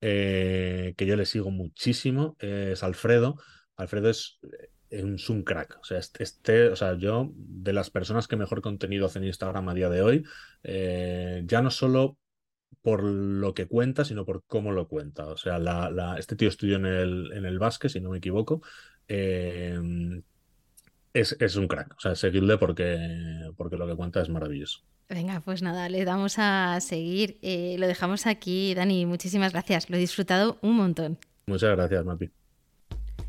[0.00, 3.36] eh, que yo le sigo muchísimo, es Alfredo.
[3.76, 4.40] Alfredo es,
[4.90, 5.78] eh, un, crack.
[5.80, 9.68] O sea, este, o sea, yo, de las personas que mejor contenido hace en Instagram
[9.68, 10.24] a día de hoy,
[10.64, 12.18] ya no solo
[12.82, 15.26] por lo que cuenta, sino por cómo lo cuenta.
[15.26, 18.62] O sea, la, este tío estudió en el, en el básquet, si no me equivoco.
[19.08, 20.22] Em,
[21.12, 21.94] es, un crack.
[21.96, 24.80] O sea, seguirle porque, porque lo que cuenta es maravilloso.
[25.08, 27.38] Venga, pues nada, le damos a seguir.
[27.42, 29.06] Eh, lo dejamos aquí, Dani.
[29.06, 29.90] Muchísimas gracias.
[29.90, 31.18] Lo he disfrutado un montón.
[31.46, 32.30] Muchas gracias, Mapi.